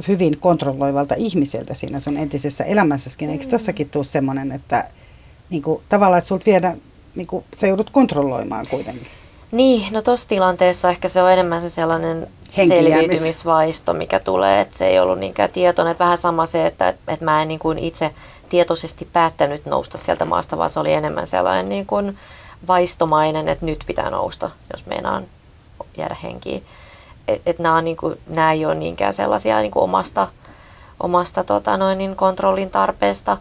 [0.08, 3.30] hyvin kontrolloivalta ihmiseltä siinä sun entisessä elämässäskin.
[3.30, 4.90] Eikö tossakin tule semmoinen, että
[5.50, 6.78] niin kuin, tavallaan, että sulta viedä,
[7.16, 9.08] niin kuin, sä joudut kontrolloimaan kuitenkin?
[9.54, 12.28] Niin, no tuossa tilanteessa ehkä se on enemmän se sellainen
[12.68, 15.92] selviytymisvaisto, mikä tulee, että se ei ollut niinkään tietoinen.
[15.92, 18.14] Että vähän sama se, että, että mä en niin kuin itse
[18.50, 22.18] tietoisesti päättänyt nousta sieltä maasta, vaan se oli enemmän sellainen niin kuin
[22.68, 25.26] vaistomainen, että nyt pitää nousta, jos meinaan
[25.98, 26.64] jäädä henkiin
[27.28, 30.28] että et nämä, niinku, nämä ei ole niinkään sellaisia niinku omasta,
[31.00, 33.38] omasta tota noin, niin kontrollin tarpeesta.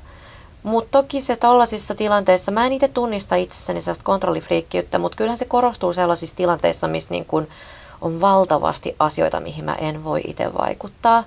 [0.62, 5.44] Mutta toki se tällaisissa tilanteissa, mä en itse tunnista itsessäni sellaista kontrollifriikkiyttä, mutta kyllähän se
[5.44, 7.48] korostuu sellaisissa tilanteissa, missä niin kun
[8.00, 11.24] on valtavasti asioita, mihin mä en voi itse vaikuttaa.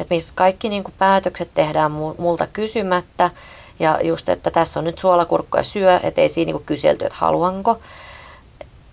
[0.00, 3.30] Että missä kaikki niin kuin päätökset tehdään multa kysymättä.
[3.78, 7.78] Ja just, että tässä on nyt suolakurkkoja syö, ettei siinä niin kyselty, että haluanko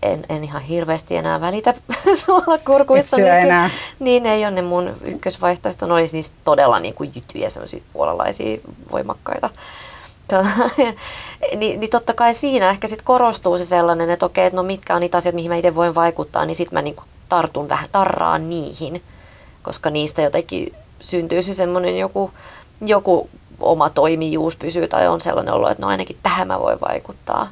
[0.01, 1.73] en, en ihan hirveästi enää välitä
[2.25, 3.15] suolakurkuista.
[3.15, 3.69] Et syö niin, enää.
[3.99, 5.85] Niin ei ole ne mun ykkösvaihtoehto.
[5.85, 8.57] Ne olisi niistä todella niin kuin jytyjä, semmoisia puolalaisia
[8.91, 9.49] voimakkaita.
[10.27, 10.69] Tota,
[11.55, 14.95] niin, niin totta kai siinä ehkä sit korostuu se sellainen, että okei, että no mitkä
[14.95, 17.89] on niitä asioita, mihin mä itse voin vaikuttaa, niin sitten mä niin kuin tartun vähän,
[17.91, 19.03] tarraan niihin,
[19.61, 22.31] koska niistä jotenkin syntyy se semmoinen joku,
[22.81, 23.29] joku
[23.59, 27.47] oma toimijuus pysyy tai on sellainen olo, että no ainakin tähän mä voin vaikuttaa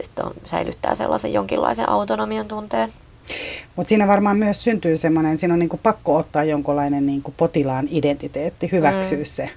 [0.00, 2.92] että on, säilyttää sellaisen jonkinlaisen autonomian tunteen.
[3.76, 8.72] Mutta siinä varmaan myös syntyy semmoinen, siinä on niinku pakko ottaa jonkinlainen niinku potilaan identiteetti,
[8.72, 9.24] hyväksyä mm.
[9.24, 9.50] se.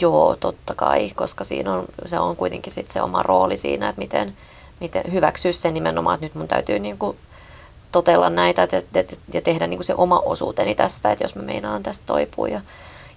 [0.00, 4.02] Joo, totta kai, koska siinä on, se on kuitenkin sit se oma rooli siinä, että
[4.02, 4.36] miten,
[4.80, 7.16] miten hyväksyä se nimenomaan, että nyt mun täytyy niinku
[7.92, 8.68] totella näitä
[9.32, 12.48] ja tehdä niin kuin se oma osuuteni tästä, että jos mä meinaan tästä toipua.
[12.48, 12.60] Ja,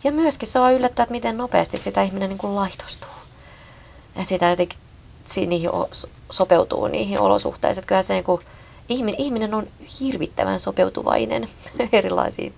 [0.04, 3.10] ja myöskin se on yllättää, että miten nopeasti sitä ihminen niin kuin laitostuu.
[4.16, 4.80] Että sitä jotenkin
[5.46, 5.70] niihin
[6.32, 7.82] sopeutuu niihin olosuhteisiin.
[7.82, 8.42] Että kyllähän se niin kuin,
[8.90, 9.68] ihminen, ihminen on
[10.00, 11.48] hirvittävän sopeutuvainen
[11.92, 12.54] erilaisiin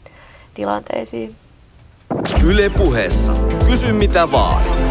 [0.54, 1.36] tilanteisiin.
[2.44, 3.34] Yle puheessa.
[3.70, 4.86] Kysy mitä vaan.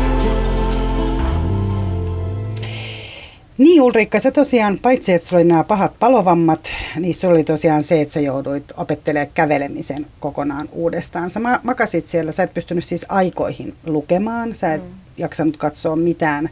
[3.59, 7.83] Niin Ulrikka, sä tosiaan, paitsi että sulla oli nämä pahat palovammat, niin sulla oli tosiaan
[7.83, 11.31] se, että sä jouduit opettelemaan kävelemisen kokonaan uudestaan.
[11.31, 14.91] Sä makasit siellä, sä et pystynyt siis aikoihin lukemaan, sä et mm.
[15.17, 16.51] jaksanut katsoa mitään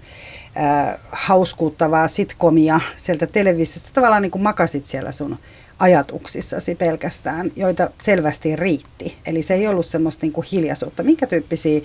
[0.57, 3.91] äh, hauskuuttavaa sitkomia sieltä televisiosta.
[3.93, 5.39] Tavallaan niin kuin makasit siellä sun
[5.79, 9.17] ajatuksissasi pelkästään, joita selvästi riitti.
[9.27, 11.03] Eli se ei ollut semmoista niin kuin hiljaisuutta.
[11.03, 11.81] Minkä tyyppisiä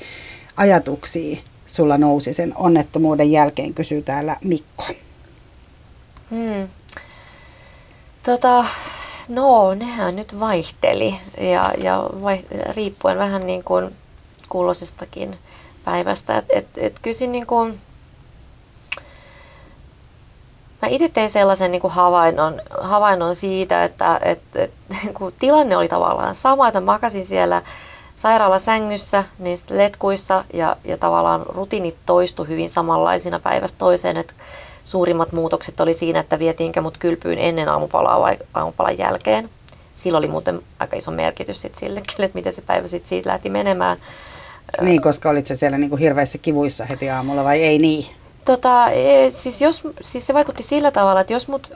[0.58, 1.38] ajatuksia
[1.68, 4.86] sulla nousi sen onnettomuuden jälkeen, kysyy täällä Mikko.
[6.30, 6.68] Hmm.
[8.24, 8.66] Tota,
[9.28, 13.96] no, nehän nyt vaihteli ja, ja vaihteli, riippuen vähän niin kuin
[14.50, 15.36] kuulosestakin
[15.84, 16.38] päivästä.
[16.38, 17.80] Et, et, et kysin niin kuin,
[20.82, 24.72] Mä itse tein sellaisen niin kuin havainnon, havainnon siitä, että et, et,
[25.04, 27.62] niin kuin tilanne oli tavallaan sama, että makasin siellä
[28.16, 34.34] sairaalasängyssä, niistä letkuissa ja, ja tavallaan rutiinit toistu hyvin samanlaisina päivästä toiseen, että
[34.84, 39.50] suurimmat muutokset oli siinä, että vietiinkö mut kylpyyn ennen aamupalaa vai aamupalan jälkeen.
[39.96, 43.50] Sillä oli muuten aika iso merkitys sit sillekin, että miten se päivä sitten siitä lähti
[43.50, 43.98] menemään.
[44.82, 48.06] Niin, koska olit se siellä niin kuin hirveissä kivuissa heti aamulla vai ei niin?
[48.48, 51.72] Tota, e, siis, jos, siis se vaikutti sillä tavalla, että jos mut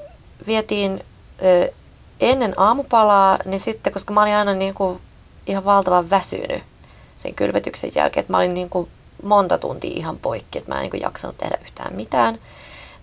[0.48, 1.06] vietiin
[1.44, 1.72] ö,
[2.20, 5.02] ennen aamupalaa, niin sitten, koska mä olin aina niin kuin
[5.48, 6.64] ihan valtavan väsynyt
[7.18, 8.90] sen kylvetyksen jälkeen, että mä olin niin kuin
[9.24, 12.38] monta tuntia ihan poikki, että mä en niin kuin jaksanut tehdä yhtään mitään.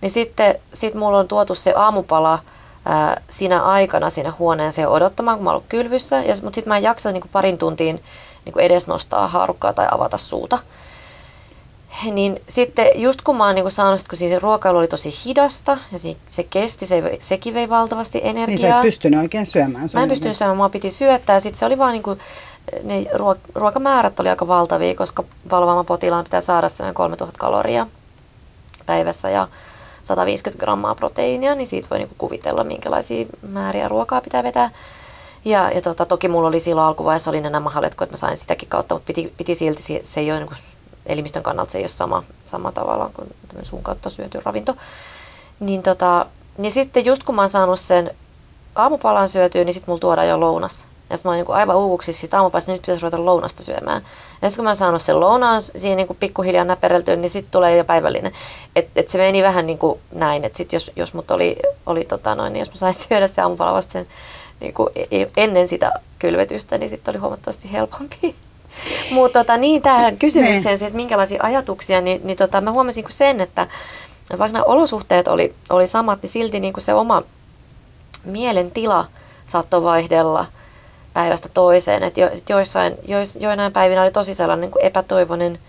[0.01, 2.39] Niin sitten sit mulla on tuotu se aamupala
[2.85, 6.83] ää, siinä aikana siinä huoneeseen odottamaan, kun mä oon kylvyssä, ja, mutta sitten mä en
[6.83, 8.03] jaksa niin kuin parin tuntiin
[8.45, 10.59] niin kuin edes nostaa haarukkaa tai avata suuta.
[12.11, 15.99] Niin sitten just kun mä oon niinku saanut, kun siis ruokailu oli tosi hidasta ja
[15.99, 18.47] se, se kesti, se, sekin vei valtavasti energiaa.
[18.47, 19.89] Niin sä et pystynyt oikein syömään.
[19.93, 22.17] Mä en pystynyt syömään, mua piti syöttää ja sitten se oli vaan niinku,
[22.83, 27.87] ne ruok- ruokamäärät oli aika valtavia, koska valvomaan potilaan pitää saada semmoinen 3000 kaloria
[28.85, 29.47] päivässä ja
[30.03, 34.69] 150 grammaa proteiinia, niin siitä voi niinku kuvitella, minkälaisia määriä ruokaa pitää vetää.
[35.45, 38.69] Ja, ja tota, toki mulla oli silloin alkuvaiheessa oli nämä mahaletko, että mä sain sitäkin
[38.69, 40.49] kautta, mutta piti, piti silti, se ei ole niin
[41.09, 43.29] elimistön kannalta se ei ole sama, sama tavalla kuin
[43.63, 44.75] suun kautta syöty ravinto.
[45.59, 46.25] Niin, tota,
[46.57, 48.11] niin sitten just kun mä oon saanut sen
[48.75, 50.87] aamupalan syötyä, niin sitten mulla tuodaan jo lounas.
[51.09, 54.01] Ja sitten mä oon niin aivan uuvuksissa siitä aamupalasta, niin nyt pitäisi ruveta lounasta syömään.
[54.41, 57.77] Ja sitten kun mä oon saanut sen lounaan siinä niin pikkuhiljaa näpereltyä, niin sitten tulee
[57.77, 58.31] jo päivällinen.
[58.75, 62.05] Että et se meni vähän niin kuin näin, että sitten jos, jos mut oli, oli
[62.05, 64.07] tota noin, niin jos mä saisin syödä se aamupala vasta sen
[64.59, 68.35] niin kuin e-, e-, ennen sitä kylvetystä, niin sitten oli huomattavasti helpompi.
[69.11, 70.87] Mutta tota, niin tähän kysymykseen, niin.
[70.87, 73.67] että minkälaisia ajatuksia, niin, niin tota, mä huomasin sen, että
[74.29, 77.23] vaikka nämä olosuhteet oli, oli samat, niin silti niin kuin se oma
[78.23, 79.05] mielentila
[79.45, 80.45] saattoi vaihdella
[81.13, 82.03] päivästä toiseen.
[82.03, 85.59] Että jo, joissain, jois, joinain päivinä oli tosi sellainen niin kuin epätoivoinen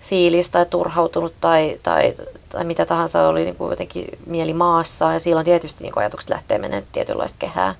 [0.00, 2.14] fiilis tai turhautunut tai, tai,
[2.48, 6.30] tai mitä tahansa oli niin kuin jotenkin mieli maassa ja silloin tietysti niin kuin ajatukset
[6.30, 7.74] lähtee menemään tietynlaista kehää.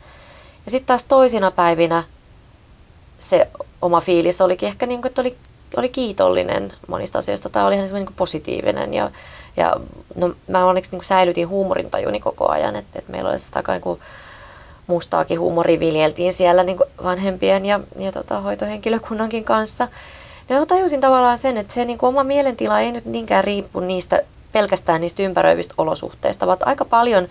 [0.64, 2.04] Ja sitten taas toisina päivinä
[3.18, 3.48] se
[3.82, 5.36] oma fiilis olikin ehkä, niin kuin, että oli,
[5.76, 8.94] oli kiitollinen monista asioista tai oli ihan niin kuin positiivinen.
[8.94, 9.10] Ja,
[9.56, 9.76] ja
[10.14, 13.72] no, mä onneksi niin kuin säilytin huumorintajuni koko ajan, että, että meillä oli sitä aika
[13.72, 14.00] niin kuin,
[14.86, 19.88] mustaakin huumori viljeltiin siellä niin kuin vanhempien ja, ja tota, hoitohenkilökunnankin kanssa.
[20.48, 23.80] Ja mä tajusin tavallaan sen, että se niin kuin oma mielentila ei nyt niinkään riippu
[23.80, 24.22] niistä
[24.52, 27.28] pelkästään niistä ympäröivistä olosuhteista, vaan aika paljon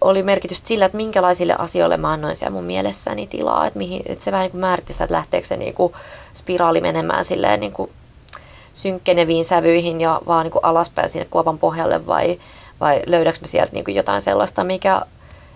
[0.00, 3.66] oli merkitys sillä, että minkälaisille asioille mä annoin siellä mun mielessäni tilaa.
[3.66, 5.92] Että, mihin, että se vähän niin kuin määritti sitä, että lähteekö se niin kuin
[6.34, 7.90] spiraali menemään silleen niin kuin
[8.72, 12.40] synkkeneviin sävyihin ja vaan niin kuin alaspäin sinne kuopan pohjalle vai,
[12.80, 15.02] vai löydäkö mä sieltä niin kuin jotain sellaista, mikä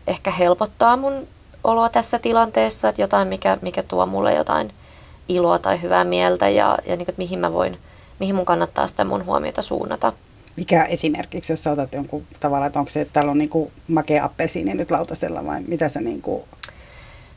[0.07, 1.29] ehkä helpottaa mun
[1.65, 4.73] oloa tässä tilanteessa, että jotain, mikä, mikä tuo mulle jotain
[5.29, 7.79] iloa tai hyvää mieltä ja, ja niin kuin, että mihin mä voin,
[8.19, 10.13] mihin mun kannattaa sitä mun huomiota suunnata.
[10.59, 13.73] Mikä esimerkiksi, jos sä otat jonkun tavalla, että onko se, että täällä on niin kuin
[13.89, 16.43] makea appelsiini nyt lautasella vai mitä se niin kuin...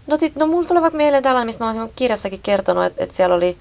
[0.07, 3.15] No, tit, no mulla tulee vaikka mieleen tällainen, mistä mä olen kirjassakin kertonut, että, että
[3.15, 3.57] siellä oli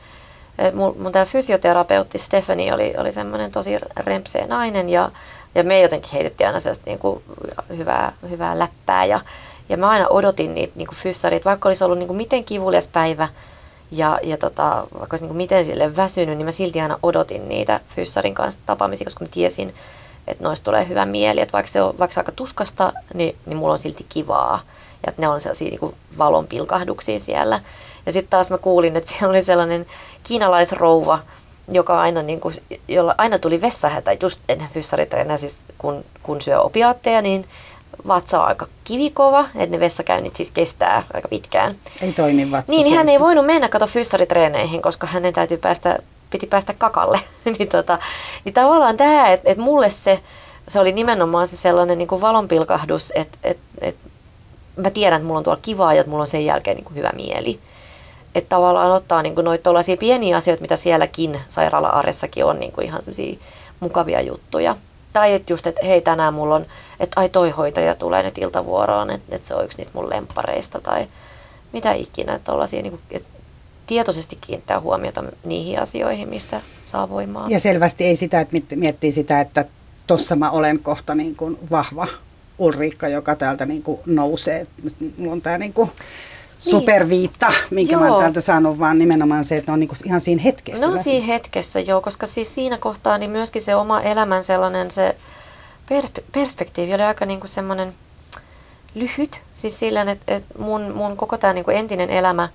[0.74, 5.10] mun, mun tämä fysioterapeutti Stephanie oli, oli semmoinen tosi rempsee nainen ja,
[5.54, 7.22] ja me jotenkin heitettiin aina sellaista niin kuin
[7.76, 9.20] hyvää, hyvää läppää ja,
[9.68, 13.28] ja mä aina odotin niitä niin fyssarit, vaikka olisi ollut niin kuin miten kivulias päivä,
[13.92, 17.80] ja, ja tota, vaikka olisi niin miten sille väsynyt, niin mä silti aina odotin niitä
[17.86, 19.74] fyssarin kanssa tapaamisia, koska mä tiesin,
[20.26, 21.40] että noista tulee hyvä mieli.
[21.40, 24.62] Että vaikka se on vaikka aika tuskasta, niin, niin mulla on silti kivaa.
[25.06, 27.60] ja että ne on sellaisia niin valonpilkahduksia siellä.
[28.06, 29.86] Ja sitten taas mä kuulin, että siellä oli sellainen
[30.22, 31.18] kiinalaisrouva,
[31.68, 32.54] joka aina, niin kuin,
[32.88, 37.46] jolla aina tuli vessahätä just ennen fyssaritreeniä, siis kun, kun syö opiaatteja, niin
[38.08, 41.76] vatsa on aika kivikova, että ne vessakäynnit siis kestää aika pitkään.
[42.02, 42.72] Ei toimi vatsa.
[42.72, 45.98] Niin, niin hän ei voinut mennä kato fyssaritreeneihin, koska hänen täytyy päästä,
[46.30, 47.20] piti päästä kakalle.
[47.58, 47.98] niin, tota,
[48.44, 50.20] niin tavallaan tämä, että et mulle se,
[50.68, 53.96] se oli nimenomaan se sellainen niin kuin valonpilkahdus, että et, et,
[54.76, 56.96] mä tiedän, että mulla on tuolla kivaa ja että mulla on sen jälkeen niin kuin
[56.96, 57.60] hyvä mieli.
[58.34, 63.02] Että tavallaan ottaa niin kuin noita pieniä asioita, mitä sielläkin sairaala-arjessakin on niin kuin ihan
[63.80, 64.76] mukavia juttuja.
[65.12, 66.66] Tai että just, että hei tänään mulla on,
[67.00, 70.80] että ai toi hoitaja tulee nyt iltavuoroon, että, että se on yksi niistä mun lempareista
[70.80, 71.06] tai
[71.72, 72.34] mitä ikinä.
[72.34, 73.28] Että niin kuin, että
[73.86, 77.46] tietoisesti kiinnittää huomiota niihin asioihin, mistä saa voimaa.
[77.48, 79.64] Ja selvästi ei sitä, että miettii sitä, että
[80.06, 82.06] tossa mä olen kohta niin kuin vahva
[82.58, 84.66] Ulriikka, joka täältä niin kuin nousee.
[85.16, 85.90] Mulla on tämä niin kuin.
[86.60, 88.00] Superviitta, minkä joo.
[88.00, 90.86] mä oon täältä saanut, vaan nimenomaan se, että ne on niinku ihan siinä hetkessä.
[90.86, 95.16] No siinä hetkessä, joo, koska siis siinä kohtaa niin myöskin se oma elämän sellainen se
[95.88, 97.94] per- perspektiivi oli aika niinku semmoinen
[98.94, 99.42] lyhyt.
[99.54, 102.48] Siis sillä, että, että mun, mun koko tämä niinku entinen elämä,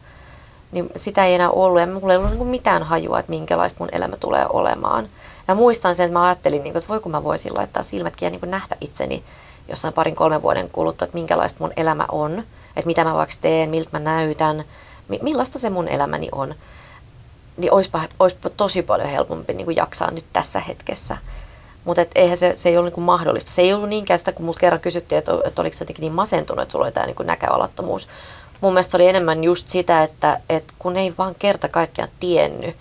[0.71, 3.89] niin sitä ei enää ollut ja mulla ei ollut niinku mitään hajua, että minkälaista mun
[3.91, 5.07] elämä tulee olemaan.
[5.47, 8.29] Ja muistan sen, että mä ajattelin, niinku, että voi kun mä voisin laittaa silmätkin ja
[8.29, 9.23] niinku nähdä itseni
[9.69, 12.43] jossain parin kolmen vuoden kuluttua, että minkälaista mun elämä on
[12.75, 14.63] että mitä mä vaikka teen, miltä mä näytän,
[15.21, 16.55] millaista se mun elämäni on,
[17.57, 21.17] niin olisipa, olisipa tosi paljon helpompi niin kuin jaksaa nyt tässä hetkessä.
[21.85, 23.51] Mutta eihän se, se ei ollut niin kuin mahdollista.
[23.51, 26.13] Se ei ollut niinkään sitä, kun multa kerran kysyttiin, että, että oliko se jotenkin niin
[26.13, 28.07] masentunut, että sulla oli tämä niin näköalattomuus.
[28.61, 32.75] Mun mielestä se oli enemmän just sitä, että, että kun ei vaan kerta kaikkiaan tiennyt,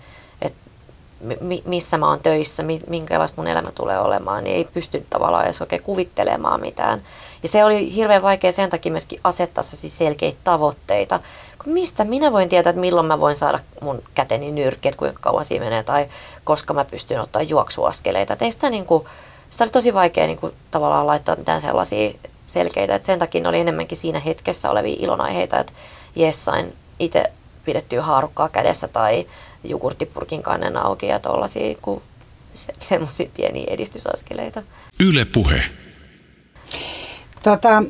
[1.65, 5.83] missä mä oon töissä, minkälaista mun elämä tulee olemaan, niin ei pysty tavallaan edes oikein
[5.83, 7.03] kuvittelemaan mitään.
[7.45, 11.21] Ja se oli hirveän vaikea sen takia myöskin asettaa siis selkeitä tavoitteita.
[11.67, 15.45] Mistä minä voin tietää, että milloin mä voin saada mun käteni nyrkki, että kuinka kauan
[15.45, 16.07] siinä menee, tai
[16.45, 18.33] koska mä pystyn ottaa juoksuaskeleita.
[18.33, 19.05] Et ei sitä, niin kuin,
[19.51, 22.11] sitä oli tosi vaikea niin kuin, tavallaan laittaa mitään sellaisia
[22.47, 22.95] selkeitä.
[22.95, 25.73] Et sen takia oli enemmänkin siinä hetkessä olevia ilonaiheita, että
[26.17, 27.25] jes, sain itse
[27.65, 29.27] pidettyä haarukkaa kädessä tai
[29.65, 31.77] jogurttipurkin kannen auki ja tuollaisia
[32.53, 34.63] se, semmoisia pieniä edistysaskeleita.
[35.01, 35.63] Yle puhe.
[37.45, 37.83] Tota,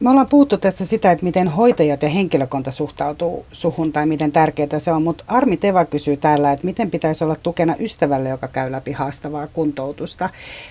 [0.00, 4.78] me ollaan puhuttu tässä sitä, että miten hoitajat ja henkilökunta suhtautuu suhun tai miten tärkeää
[4.78, 8.72] se on, mutta Armi Teva kysyy täällä, että miten pitäisi olla tukena ystävälle, joka käy
[8.72, 10.28] läpi haastavaa kuntoutusta.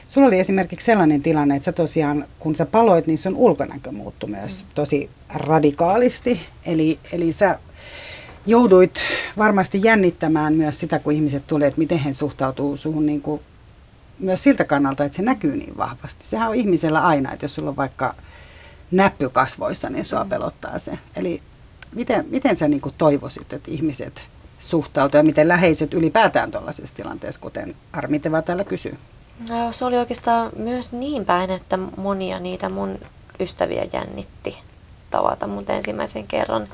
[0.08, 4.30] Sulla oli esimerkiksi sellainen tilanne, että sä tosiaan, kun sä paloit, niin sun ulkonäkö muuttui
[4.30, 6.40] myös tosi radikaalisti.
[6.66, 7.60] Eli, eli sä
[8.46, 8.94] jouduit
[9.38, 13.42] varmasti jännittämään myös sitä, kun ihmiset tulee, että miten he suhtautuu suhun niin kuin
[14.22, 16.26] myös siltä kannalta, että se näkyy niin vahvasti.
[16.26, 18.16] Sehän on ihmisellä aina, että jos sulla on vaikka
[18.92, 21.00] näppy kasvoissa, niin sua pelottaa se.
[21.16, 21.42] Eli
[21.96, 24.26] miten, miten sä niin toivoisit, että ihmiset
[24.60, 28.98] suhtautuu ja miten läheiset ylipäätään tuollaisessa tilanteessa, kuten Armiteva täällä kysyy?
[29.50, 33.00] No, se oli oikeastaan myös niin päin, että monia niitä mun
[33.40, 34.60] ystäviä jännitti
[35.10, 36.68] tavata mut ensimmäisen kerran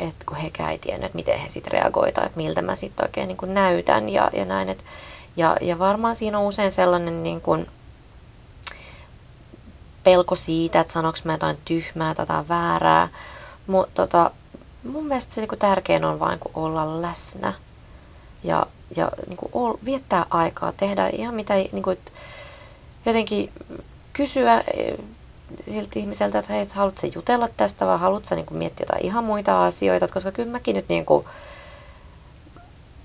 [0.00, 3.28] että kun hekään ei tiennyt, että miten he sitten reagoivat, että miltä mä sitten oikein
[3.28, 4.68] niin näytän ja, ja näin.
[4.68, 4.84] Et,
[5.36, 7.66] ja, ja varmaan siinä on usein sellainen niin kuin
[10.04, 13.08] pelko siitä, että sanoks mä jotain tyhmää tai jotain väärää.
[13.66, 14.30] Mutta tota,
[14.84, 17.52] mun mielestä se niin tärkein on vain niin olla läsnä
[18.44, 18.66] ja,
[18.96, 21.98] ja niin kuin ol, viettää aikaa, tehdä ihan mitä, niin kuin,
[23.06, 23.52] jotenkin
[24.12, 24.64] kysyä
[25.64, 30.08] siltä ihmiseltä, että hei, haluatko jutella tästä vai haluatko niin miettiä jotain ihan muita asioita,
[30.08, 31.26] koska kyllä mäkin nyt niin kuin,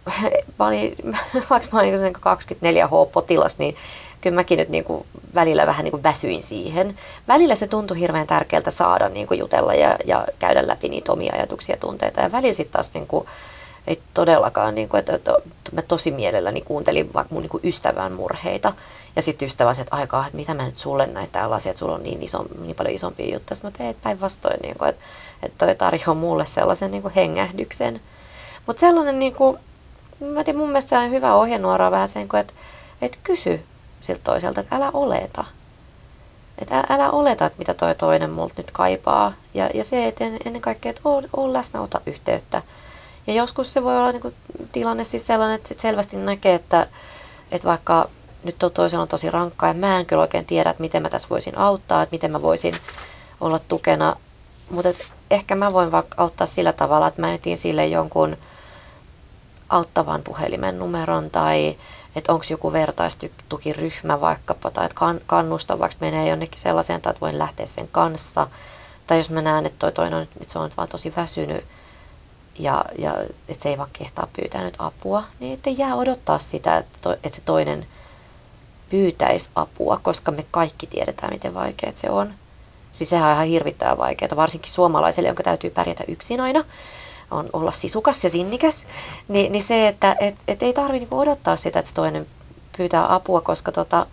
[0.59, 0.95] mä olin,
[1.49, 3.75] vaikka mä olin niin 24H-potilas, niin
[4.21, 6.95] kyllä mäkin nyt niin kuin välillä vähän niin kuin väsyin siihen.
[7.27, 11.33] Välillä se tuntui hirveän tärkeältä saada niin kuin jutella ja, ja käydä läpi niitä omia
[11.35, 12.21] ajatuksia ja tunteita.
[12.21, 13.27] Ja välillä sitten taas niin kuin,
[13.87, 15.31] ei todellakaan, niin kuin, että, että
[15.71, 18.73] mä tosi mielelläni kuuntelin vaikka mun niin kuin ystävän murheita.
[19.15, 22.03] Ja sitten ystävä että aikaa, että mitä mä nyt sulle näitä tällaisia, että sulla on
[22.03, 23.55] niin, iso, niin paljon isompia juttuja.
[23.55, 25.03] Sitten mä tein päinvastoin, niin että,
[25.43, 28.01] että toi tarjoaa mulle sellaisen niin kuin hengähdyksen.
[28.67, 29.57] Mutta sellainen, niin kuin,
[30.20, 32.53] mä tiedän, mun mielestä se on hyvä ohjenuora vähän sen, että,
[33.01, 33.66] että kysy
[34.01, 35.45] siltä toiselta, että älä oleta.
[36.57, 39.34] Että älä oleta, että mitä toi toinen multa nyt kaipaa.
[39.53, 42.61] Ja, ja se, että ennen kaikkea, että ole, ole läsnä, ota yhteyttä.
[43.28, 44.36] Ja joskus se voi olla niin kuin,
[44.72, 46.88] tilanne siis sellainen, että selvästi näkee, että,
[47.51, 48.09] että vaikka
[48.43, 51.09] nyt on toisella on tosi rankkaa ja mä en kyllä oikein tiedä, että miten mä
[51.09, 52.78] tässä voisin auttaa, että miten mä voisin
[53.41, 54.16] olla tukena.
[54.70, 54.89] Mutta
[55.32, 58.38] ehkä mä voin vaikka auttaa sillä tavalla, että mä etin sille jonkun
[59.70, 61.78] auttavan puhelimen numeron tai
[62.16, 67.22] että onko joku vertaistukiryhmä vaikkapa tai että kan, kannusta vaikka menee jonnekin sellaiseen tai että
[67.22, 68.47] voin lähteä sen kanssa
[69.07, 71.66] Tai jos mä näen, että toi toinen on, että se on vaan tosi väsynyt
[72.59, 73.16] ja, ja
[73.47, 77.13] että se ei vaan kehtaa pyytää nyt apua, niin ettei jää odottaa sitä, että, to,
[77.13, 77.88] että se toinen
[78.89, 82.34] pyytäisi apua, koska me kaikki tiedetään, miten vaikeaa se on.
[82.91, 86.63] Siis sehän on ihan hirvittävän vaikeaa, varsinkin suomalaiselle, jonka täytyy pärjätä yksin aina,
[87.36, 88.88] on olla sisukas ja sinnikäs.
[89.27, 92.27] Ni, niin se, että et, et ei tarvitse niinku odottaa sitä, että se toinen
[92.77, 94.05] pyytää apua, koska tota,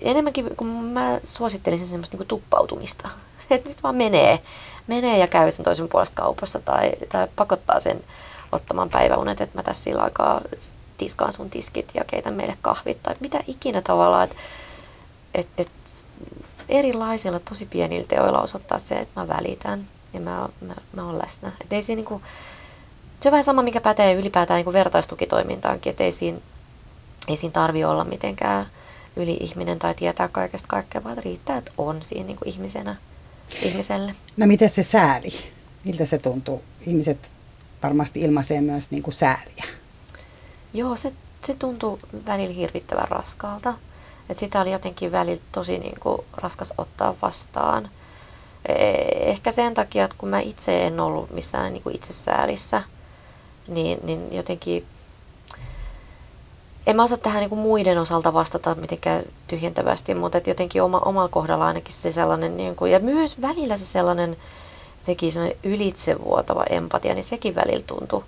[0.00, 3.08] enemmänkin kun mä suosittelisin semmoista niinku tuppautumista.
[3.50, 4.42] Että nyt vaan menee,
[4.86, 8.04] menee ja käy sen toisen puolesta kaupassa tai, tai pakottaa sen
[8.52, 10.40] ottamaan päiväunet, että mä tässä sillä aikaa
[10.96, 14.36] tiskaan sun tiskit ja keitän meille kahvit tai mitä ikinä tavallaan, että
[15.34, 15.70] et, et
[16.68, 21.52] erilaisilla tosi pienillä teoilla osoittaa se, että mä välitän ja mä, mä, mä oon läsnä.
[21.60, 22.22] Et ei siinä niinku,
[23.20, 26.38] se on vähän sama, mikä pätee ylipäätään niinku vertaistukitoimintaankin, että ei siinä,
[27.28, 28.66] ei siinä tarvi olla mitenkään
[29.16, 32.96] yli-ihminen tai tietää kaikesta kaikkea, vaan riittää, että on siinä niinku ihmisenä
[33.62, 34.14] ihmiselle.
[34.36, 35.30] No miten se sääli?
[35.84, 36.62] Miltä se tuntuu?
[36.86, 37.32] Ihmiset
[37.82, 39.64] varmasti ilmaisee myös niin kuin sääliä.
[40.74, 41.12] Joo, se,
[41.44, 43.74] se tuntuu välillä hirvittävän raskaalta.
[44.28, 47.90] Et sitä oli jotenkin välillä tosi niin kuin, raskas ottaa vastaan.
[48.68, 52.82] E- ehkä sen takia, että kun mä itse en ollut missään niin kuin itsesäälissä,
[53.68, 54.86] niin, niin jotenkin
[56.86, 60.98] en mä osaa tähän niin kuin muiden osalta vastata mitenkään tyhjentävästi, mutta et jotenkin oma,
[60.98, 64.36] omalla kohdalla ainakin se sellainen, niin kuin, ja myös välillä se sellainen
[65.04, 68.24] teki semmoinen ylitsevuotava empatia, niin sekin välillä tuntui,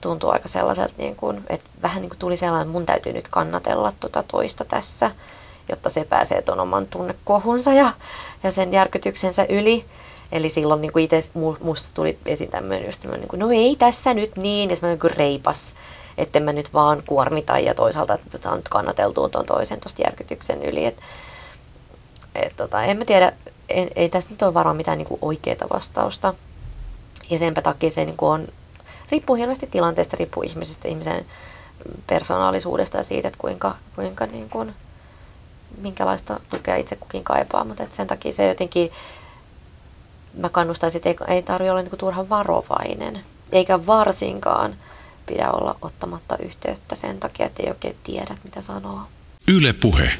[0.00, 3.28] tuntui aika sellaiselta, niin kuin, että vähän niin kuin tuli sellainen, että mun täytyy nyt
[3.28, 5.10] kannatella tuota toista tässä,
[5.68, 7.92] jotta se pääsee tuon oman tunnekohunsa ja,
[8.42, 9.84] ja sen järkytyksensä yli.
[10.32, 11.24] Eli silloin niin itse
[11.60, 14.98] musta tuli esiin tämmöinen just tämmöinen, niin kuin, no ei tässä nyt niin, ja semmoinen
[15.02, 15.74] niin reipas
[16.18, 20.86] että mä nyt vaan kuormita ja toisaalta, että saan kannateltua tuon toisen tuosta järkytyksen yli.
[20.86, 21.00] Et,
[22.34, 23.32] et tota, en mä tiedä,
[23.68, 26.34] ei, ei tästä nyt ole varmaan mitään niin oikeaa vastausta.
[27.30, 28.48] Ja senpä takia se niin on,
[29.10, 31.26] riippuu hirveästi tilanteesta, riippuu ihmisestä, ihmisen
[32.06, 34.74] persoonallisuudesta ja siitä, että kuinka, kuinka niin kuin,
[35.80, 37.64] minkälaista tukea itse kukin kaipaa.
[37.64, 38.90] Mutta sen takia se jotenkin,
[40.34, 43.20] mä kannustaisin, että ei, ei tarvitse olla niin turhan varovainen,
[43.52, 44.74] eikä varsinkaan
[45.26, 49.00] pidä olla ottamatta yhteyttä sen takia, että ei oikein tiedä, mitä sanoo.
[49.48, 50.10] Yle puhe.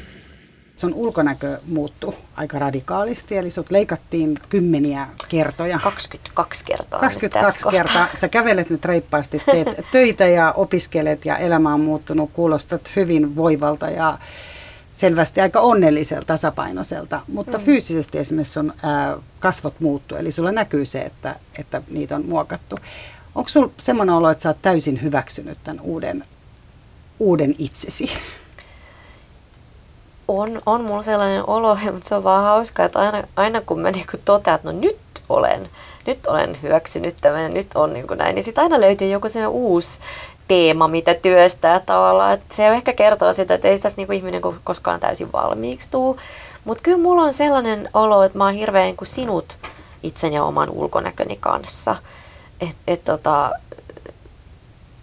[0.75, 5.79] Sun ulkonäkö muuttui aika radikaalisti, eli sut leikattiin kymmeniä kertoja.
[5.79, 6.99] 22 kertaa.
[6.99, 8.07] 22 kertaa.
[8.13, 13.89] Sä kävelet nyt reippaasti, teet töitä ja opiskelet ja elämä on muuttunut, kuulostat hyvin voivalta
[13.89, 14.17] ja
[14.97, 17.63] selvästi aika onnelliselta, tasapainoiselta, mutta mm.
[17.63, 22.79] fyysisesti esimerkiksi sun ää, kasvot muuttuu, eli sulla näkyy se, että, että niitä on muokattu.
[23.35, 26.23] Onko sinulla semmoinen olo, että sä oot täysin hyväksynyt tämän uuden,
[27.19, 28.11] uuden itsesi?
[30.27, 33.91] On, on mulla sellainen olo, mutta se on vaan hauskaa, että aina, aina kun mä
[33.91, 34.97] niinku totean, että no nyt
[35.29, 35.69] olen,
[36.07, 39.29] nyt olen hyväksynyt tämän ja nyt on niin kuin näin, niin sitten aina löytyy joku
[39.29, 39.99] se uusi
[40.47, 42.33] teema, mitä työstää tavallaan.
[42.33, 46.17] Että se ehkä kertoo sitä, että ei tässä niinku ihminen koskaan täysin valmiiksi tuu.
[46.65, 49.57] Mutta kyllä mulla on sellainen olo, että mä oon hirveän kuin sinut
[50.03, 51.95] itsen ja oman ulkonäköni kanssa.
[52.61, 53.51] Et, et tota,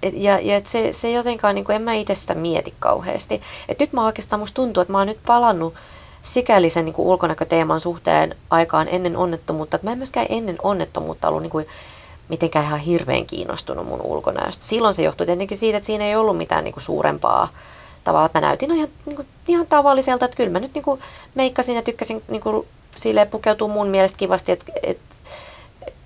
[0.03, 3.41] et, ja ja et se, se jotenkaan, niin kuin, en mä itse sitä mieti kauheasti.
[3.69, 5.75] Et nyt mä oikeastaan, musta tuntuu, että mä oon nyt palannut
[6.23, 11.29] sikäli sen niin kuin ulkonäköteeman suhteen aikaan ennen onnettomuutta, että mä en myöskään ennen onnettomuutta
[11.29, 11.67] ollut niin kuin,
[12.29, 14.64] mitenkään ihan hirveän kiinnostunut mun ulkonäöstä.
[14.64, 17.49] Silloin se johtui tietenkin siitä, että siinä ei ollut mitään niin kuin suurempaa
[18.05, 18.31] tavalla.
[18.35, 21.01] Mä näytin ihan, niin kuin, ihan tavalliselta, että kyllä mä nyt niin kuin,
[21.35, 22.66] meikkasin ja tykkäsin niin kuin,
[22.97, 25.14] silleen pukeutua mun mielestä kivasti, että, että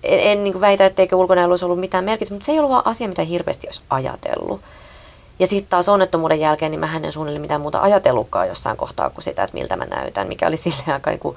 [0.03, 2.87] en, en niin väitä, etteikö ulkonäöllä olisi ollut mitään merkitystä, mutta se ei ollut vaan
[2.87, 4.61] asia, mitä hirveästi olisi ajatellut.
[5.39, 9.25] Ja sitten taas onnettomuuden jälkeen, niin mä en suunnilleen mitään muuta ajatellutkaan jossain kohtaa kuin
[9.25, 11.37] sitä, että miltä mä näytän, mikä oli sille aika niin kuin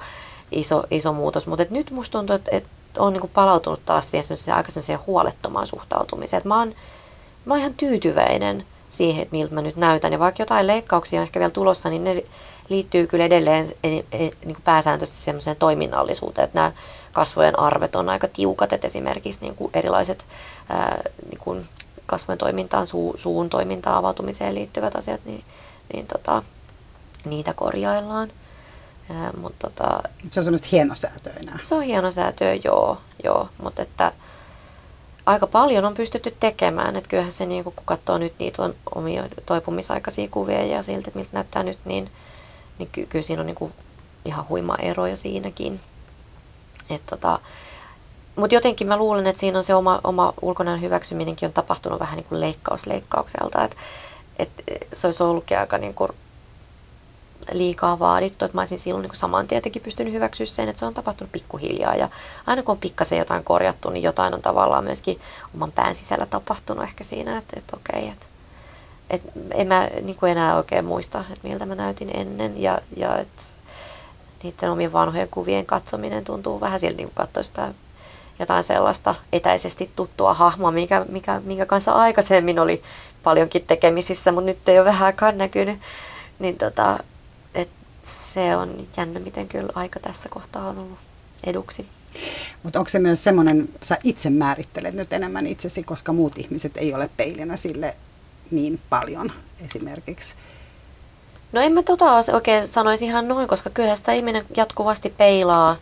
[0.52, 1.46] iso, iso muutos.
[1.46, 2.68] Mutta nyt musta tuntuu, että, että
[2.98, 4.70] on niin palautunut taas siihen aika
[5.06, 6.38] huolettomaan suhtautumiseen.
[6.38, 6.74] Että mä oon,
[7.44, 10.12] mä oon ihan tyytyväinen siihen, että miltä mä nyt näytän.
[10.12, 12.24] Ja vaikka jotain leikkauksia on ehkä vielä tulossa, niin ne
[12.68, 16.72] liittyy kyllä edelleen niin kuin pääsääntöisesti sellaiseen toiminnallisuuteen, että nämä
[17.12, 20.26] kasvojen arvet on aika tiukat, että esimerkiksi niin kuin erilaiset
[20.68, 21.68] ää, niin kuin
[22.06, 25.44] kasvojen toimintaan, suu, suun toimintaan, avautumiseen liittyvät asiat, niin,
[25.92, 26.42] niin tota,
[27.24, 28.32] niitä korjaillaan.
[29.10, 31.58] Ää, mutta tota, se on semmoista hienosäätöä enää.
[31.62, 34.12] Se on hienosäätöä, joo, joo mutta että
[35.26, 36.96] aika paljon on pystytty tekemään.
[36.96, 41.18] Että kyllähän se, niin kun katsoo nyt niitä on omia toipumisaikaisia kuvia ja siltä, että
[41.18, 42.10] miltä näyttää nyt, niin,
[42.78, 43.72] niin ky- kyllä siinä on niin kuin
[44.24, 45.80] ihan huima ero jo siinäkin.
[46.90, 47.38] Et tota,
[48.36, 52.16] mutta jotenkin mä luulen, että siinä on se oma, oma ulkonäön hyväksyminenkin on tapahtunut vähän
[52.16, 53.64] niin kuin leikkaus leikkaukselta.
[53.64, 53.76] Että
[54.38, 56.10] et se olisi ollutkin aika niin kuin
[57.52, 60.94] liikaa vaadittu, että mä olisin silloin niin saman tietenkin pystynyt hyväksyä sen, että se on
[60.94, 62.08] tapahtunut pikkuhiljaa ja
[62.46, 65.20] aina kun on pikkasen jotain korjattu, niin jotain on tavallaan myöskin
[65.54, 68.26] oman pään sisällä tapahtunut ehkä siinä, että, että okei, että,
[69.10, 73.18] että en mä niin kuin enää oikein muista, että miltä mä näytin ennen ja, ja
[73.18, 73.42] että
[74.42, 77.74] niiden omien vanhojen kuvien katsominen tuntuu vähän siltä, niin kuin katsoisi sitä
[78.38, 82.82] jotain sellaista etäisesti tuttua hahmoa, mikä, mikä, minkä kanssa aikaisemmin oli
[83.22, 85.78] paljonkin tekemisissä, mutta nyt ei ole vähänkään näkynyt.
[86.38, 86.98] Niin tota,
[88.02, 90.98] se on jännä, miten kyllä aika tässä kohtaa on ollut
[91.44, 91.86] eduksi.
[92.62, 96.94] Mutta onko se myös semmoinen, sä itse määrittelet nyt enemmän itsesi, koska muut ihmiset ei
[96.94, 97.96] ole peilinä sille
[98.50, 99.32] niin paljon
[99.64, 100.34] esimerkiksi?
[101.52, 105.76] No en mä tota oikein sanoisi ihan noin, koska kyllähän sitä ihminen jatkuvasti peilaa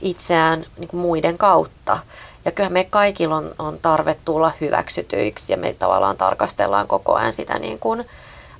[0.00, 1.98] itseään niin kuin muiden kautta.
[2.44, 7.32] Ja kyllä me kaikilla on, on tarve tulla hyväksytyiksi ja me tavallaan tarkastellaan koko ajan
[7.32, 8.04] sitä niin kuin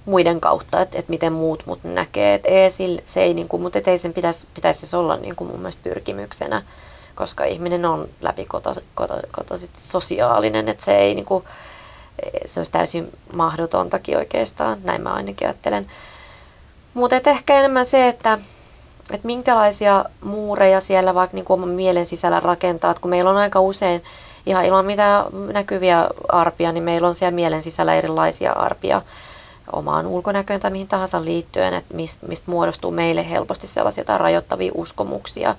[0.06, 2.34] muiden kautta, että, että miten muut mut näkee.
[2.34, 2.70] Että ei,
[3.06, 6.62] se ei, niin kuin, mutta ei sen pitäisi, pitäisi olla niin kuin mun mielestä pyrkimyksenä,
[7.14, 11.44] koska ihminen on läpikotaisesti sosiaalinen, että se ei niin kuin,
[12.44, 15.86] se olisi täysin mahdotontakin oikeastaan, näin mä ainakin ajattelen.
[16.94, 18.38] Mutta ehkä enemmän se, että,
[19.10, 23.36] että minkälaisia muureja siellä vaikka niin kuin oman mielen sisällä rakentaa, että kun meillä on
[23.36, 24.02] aika usein
[24.46, 29.02] ihan ilman mitään näkyviä arpia, niin meillä on siellä mielen sisällä erilaisia arpia
[29.72, 35.54] omaan ulkonäköön tai mihin tahansa liittyen, että mistä, muodostuu meille helposti sellaisia jotain rajoittavia uskomuksia.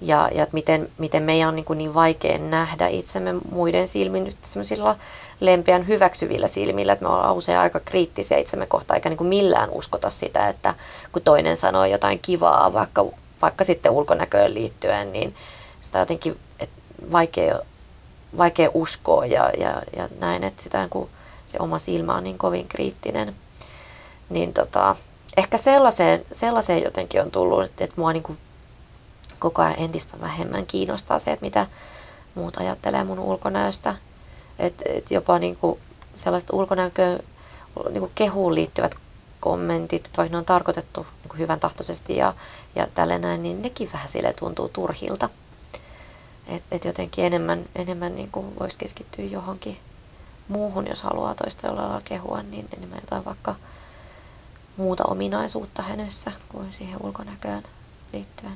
[0.00, 4.24] Ja, ja että miten, miten meidän on niin, kuin niin vaikea nähdä itsemme muiden silmin
[4.24, 4.96] nyt sellaisilla
[5.40, 9.70] lempeän hyväksyvillä silmillä, että me ollaan usein aika kriittisiä itsemme kohtaan, eikä niin kuin millään
[9.70, 10.74] uskota sitä, että
[11.12, 13.06] kun toinen sanoo jotain kivaa, vaikka,
[13.42, 15.34] vaikka sitten ulkonäköön liittyen, niin
[15.80, 16.80] sitä jotenkin että
[17.12, 17.58] vaikea,
[18.38, 21.08] vaikea uskoa ja, ja, ja näin, että sitä kun
[21.52, 23.36] se oma silmä on niin kovin kriittinen,
[24.30, 24.96] niin tota,
[25.36, 28.38] ehkä sellaiseen, sellaiseen jotenkin on tullut, että, mua niin kuin
[29.38, 31.66] koko ajan entistä vähemmän kiinnostaa se, että mitä
[32.34, 33.94] muut ajattelee mun ulkonäöstä.
[34.58, 35.78] Että et jopa niinku
[36.14, 37.20] sellaiset ulkonäköön
[37.90, 38.94] niinku kehuun liittyvät
[39.40, 42.34] kommentit, että vaikka ne on tarkoitettu niinku hyvän tahtoisesti ja,
[42.74, 45.28] ja tälle näin, niin nekin vähän sille tuntuu turhilta.
[46.46, 49.78] Että et jotenkin enemmän, enemmän niinku voisi keskittyä johonkin
[50.52, 53.54] muuhun, jos haluaa toista jollain lailla kehua, niin enemmän jotain vaikka
[54.76, 57.62] muuta ominaisuutta hänessä kuin siihen ulkonäköön
[58.12, 58.52] liittyen.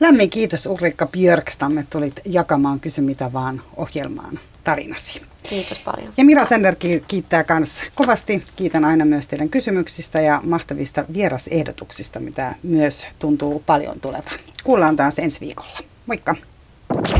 [0.00, 5.22] Lämmin kiitos Ulrikka Björkstamme, tulit jakamaan Kysy mitä vaan ohjelmaan tarinasi.
[5.48, 6.12] Kiitos paljon.
[6.16, 6.76] Ja Mira Sender
[7.08, 8.44] kiittää myös kovasti.
[8.56, 14.38] Kiitän aina myös teidän kysymyksistä ja mahtavista vierasehdotuksista, mitä myös tuntuu paljon tulevan.
[14.64, 15.78] Kuullaan taas ensi viikolla.
[16.06, 16.36] Moikka!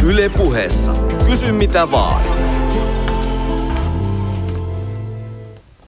[0.05, 0.95] Yle puheessa.
[1.27, 2.23] Kysy mitä vaan.